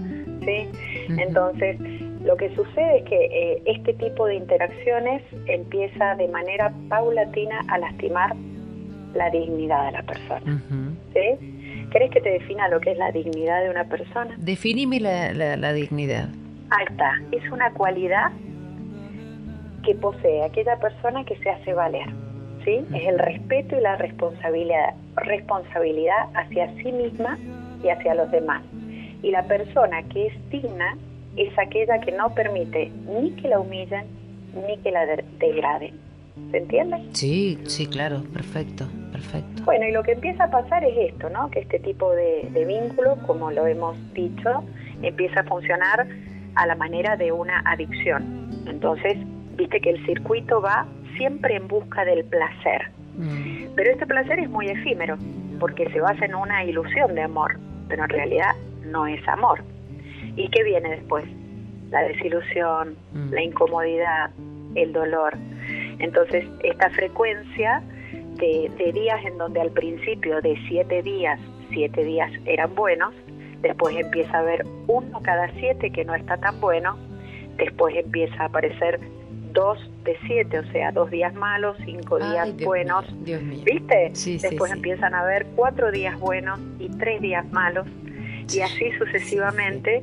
¿sí? 0.44 0.68
Entonces, 1.10 1.76
lo 2.24 2.36
que 2.36 2.54
sucede 2.54 2.98
es 2.98 3.04
que 3.04 3.24
eh, 3.26 3.62
este 3.66 3.94
tipo 3.94 4.26
de 4.26 4.36
interacciones 4.36 5.22
empieza 5.46 6.14
de 6.16 6.28
manera 6.28 6.72
paulatina 6.88 7.60
a 7.68 7.78
lastimar 7.78 8.34
la 9.14 9.30
dignidad 9.30 9.86
de 9.86 9.92
la 9.92 10.02
persona. 10.02 10.62
¿sí? 11.12 11.86
¿Querés 11.90 12.10
que 12.10 12.20
te 12.20 12.30
defina 12.30 12.68
lo 12.68 12.80
que 12.80 12.92
es 12.92 12.98
la 12.98 13.10
dignidad 13.12 13.62
de 13.62 13.70
una 13.70 13.84
persona? 13.84 14.34
Definime 14.38 15.00
la, 15.00 15.56
la 15.56 15.72
dignidad. 15.72 16.28
Ahí 16.70 16.84
está. 16.90 17.12
Es 17.32 17.50
una 17.50 17.72
cualidad 17.72 18.30
que 19.84 19.94
posee 19.94 20.44
aquella 20.44 20.76
persona 20.76 21.24
que 21.24 21.36
se 21.36 21.50
hace 21.50 21.72
valer. 21.72 22.08
¿sí? 22.64 22.84
Es 22.94 23.08
el 23.08 23.18
respeto 23.18 23.78
y 23.78 23.80
la 23.80 23.96
responsabilidad, 23.96 24.94
responsabilidad 25.16 26.28
hacia 26.34 26.68
sí 26.76 26.92
misma 26.92 27.38
y 27.82 27.88
hacia 27.88 28.14
los 28.14 28.30
demás. 28.30 28.62
Y 29.22 29.30
la 29.30 29.44
persona 29.44 30.02
que 30.04 30.26
es 30.26 30.50
digna 30.50 30.96
es 31.38 31.58
aquella 31.58 32.00
que 32.00 32.12
no 32.12 32.34
permite 32.34 32.90
ni 33.06 33.30
que 33.32 33.48
la 33.48 33.60
humillen 33.60 34.06
ni 34.66 34.76
que 34.78 34.90
la 34.90 35.06
degraden. 35.38 35.94
¿Se 36.50 36.58
entiende? 36.58 36.96
Sí, 37.12 37.58
sí, 37.66 37.86
claro, 37.86 38.22
perfecto, 38.32 38.86
perfecto. 39.12 39.64
Bueno, 39.64 39.86
y 39.86 39.92
lo 39.92 40.02
que 40.02 40.12
empieza 40.12 40.44
a 40.44 40.50
pasar 40.50 40.84
es 40.84 41.12
esto, 41.12 41.28
¿no? 41.30 41.50
Que 41.50 41.60
este 41.60 41.78
tipo 41.80 42.12
de, 42.12 42.48
de 42.52 42.64
vínculo, 42.64 43.16
como 43.26 43.50
lo 43.50 43.66
hemos 43.66 43.96
dicho, 44.14 44.64
empieza 45.02 45.40
a 45.40 45.44
funcionar 45.44 46.06
a 46.54 46.66
la 46.66 46.74
manera 46.76 47.16
de 47.16 47.32
una 47.32 47.60
adicción. 47.66 48.64
Entonces, 48.66 49.16
viste 49.56 49.80
que 49.80 49.90
el 49.90 50.06
circuito 50.06 50.60
va 50.60 50.86
siempre 51.16 51.56
en 51.56 51.68
busca 51.68 52.04
del 52.04 52.24
placer. 52.24 52.90
Mm. 53.16 53.74
Pero 53.74 53.90
este 53.90 54.06
placer 54.06 54.38
es 54.38 54.48
muy 54.48 54.68
efímero, 54.68 55.18
porque 55.60 55.90
se 55.90 56.00
basa 56.00 56.24
en 56.24 56.34
una 56.34 56.64
ilusión 56.64 57.14
de 57.14 57.22
amor, 57.22 57.58
pero 57.88 58.04
en 58.04 58.10
realidad 58.10 58.54
no 58.86 59.06
es 59.06 59.26
amor. 59.28 59.62
¿Y 60.38 60.48
qué 60.50 60.62
viene 60.62 60.90
después? 60.90 61.24
La 61.90 62.02
desilusión, 62.02 62.96
mm. 63.12 63.32
la 63.32 63.42
incomodidad, 63.42 64.30
el 64.76 64.92
dolor. 64.92 65.36
Entonces, 65.98 66.46
esta 66.62 66.90
frecuencia 66.90 67.82
de, 68.36 68.70
de, 68.78 68.92
días 68.92 69.18
en 69.24 69.36
donde 69.36 69.60
al 69.60 69.72
principio 69.72 70.40
de 70.40 70.56
siete 70.68 71.02
días, 71.02 71.40
siete 71.72 72.04
días 72.04 72.30
eran 72.46 72.72
buenos, 72.76 73.12
después 73.62 73.96
empieza 73.96 74.36
a 74.36 74.40
haber 74.40 74.64
uno 74.86 75.20
cada 75.22 75.50
siete 75.54 75.90
que 75.90 76.04
no 76.04 76.14
está 76.14 76.36
tan 76.36 76.60
bueno, 76.60 76.96
después 77.56 77.96
empieza 77.96 78.44
a 78.44 78.46
aparecer 78.46 79.00
dos 79.52 79.78
de 80.04 80.16
siete, 80.24 80.60
o 80.60 80.64
sea, 80.70 80.92
dos 80.92 81.10
días 81.10 81.34
malos, 81.34 81.76
cinco 81.84 82.18
días 82.18 82.54
buenos. 82.64 83.04
¿Viste? 83.24 84.12
Después 84.40 84.70
empiezan 84.70 85.14
a 85.14 85.20
haber 85.22 85.46
cuatro 85.56 85.90
días 85.90 86.16
buenos 86.20 86.60
y 86.78 86.88
tres 86.90 87.20
días 87.20 87.44
malos. 87.50 87.88
Y 88.54 88.60
así 88.60 88.92
sucesivamente 88.92 90.02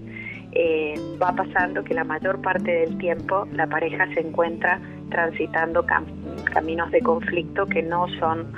eh, 0.55 0.95
va 1.21 1.33
pasando 1.35 1.83
que 1.83 1.93
la 1.93 2.03
mayor 2.03 2.41
parte 2.41 2.71
del 2.71 2.97
tiempo 2.97 3.47
la 3.53 3.67
pareja 3.67 4.07
se 4.13 4.21
encuentra 4.21 4.79
transitando 5.11 5.85
caminos 6.51 6.91
de 6.91 7.01
conflicto 7.01 7.65
que 7.67 7.83
no 7.83 8.07
son 8.19 8.51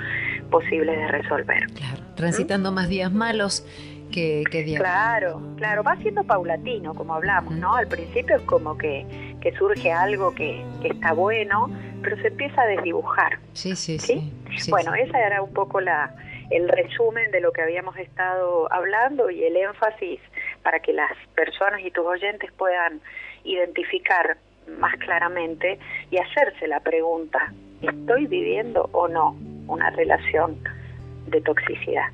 posibles 0.50 0.96
de 0.96 1.08
resolver. 1.08 1.66
Claro, 1.74 2.02
transitando 2.14 2.72
más 2.72 2.88
días 2.88 3.12
malos 3.12 3.66
que, 4.12 4.44
días. 4.50 4.80
Claro, 4.80 5.40
claro, 5.56 5.82
va 5.84 5.96
siendo 5.96 6.24
paulatino, 6.24 6.94
como 6.94 7.14
hablamos, 7.14 7.54
¿no? 7.54 7.76
Al 7.76 7.86
principio 7.86 8.36
es 8.36 8.42
como 8.42 8.76
que 8.76 9.06
que 9.40 9.52
surge 9.56 9.92
algo 9.92 10.34
que, 10.34 10.64
está 10.84 11.12
bueno, 11.12 11.70
pero 12.02 12.16
se 12.20 12.28
empieza 12.28 12.62
a 12.62 12.66
desdibujar. 12.66 13.38
Sí, 13.52 13.76
sí, 13.76 13.98
sí. 13.98 14.32
bueno, 14.68 14.94
esa 14.94 15.18
era 15.18 15.42
un 15.42 15.52
poco 15.52 15.80
la, 15.80 16.14
el 16.50 16.68
resumen 16.68 17.30
de 17.30 17.40
lo 17.40 17.52
que 17.52 17.62
habíamos 17.62 17.96
estado 17.96 18.72
hablando 18.72 19.30
y 19.30 19.44
el 19.44 19.56
énfasis 19.56 20.20
para 20.68 20.80
que 20.80 20.92
las 20.92 21.12
personas 21.34 21.80
y 21.82 21.90
tus 21.90 22.04
oyentes 22.04 22.52
puedan 22.52 23.00
identificar 23.42 24.36
más 24.78 24.94
claramente 24.98 25.78
y 26.10 26.18
hacerse 26.18 26.68
la 26.68 26.80
pregunta, 26.80 27.54
¿estoy 27.80 28.26
viviendo 28.26 28.90
o 28.92 29.08
no 29.08 29.34
una 29.66 29.88
relación 29.88 30.62
de 31.28 31.40
toxicidad? 31.40 32.08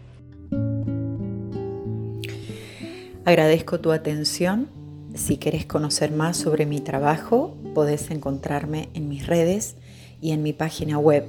Agradezco 3.24 3.80
tu 3.80 3.90
atención 3.90 4.68
si 5.16 5.36
quieres 5.36 5.66
conocer 5.66 6.12
más 6.12 6.36
sobre 6.36 6.64
mi 6.64 6.80
trabajo, 6.80 7.56
podés 7.74 8.12
encontrarme 8.12 8.88
en 8.94 9.08
mis 9.08 9.26
redes 9.26 9.76
y 10.20 10.30
en 10.30 10.44
mi 10.44 10.52
página 10.52 11.00
web 11.00 11.24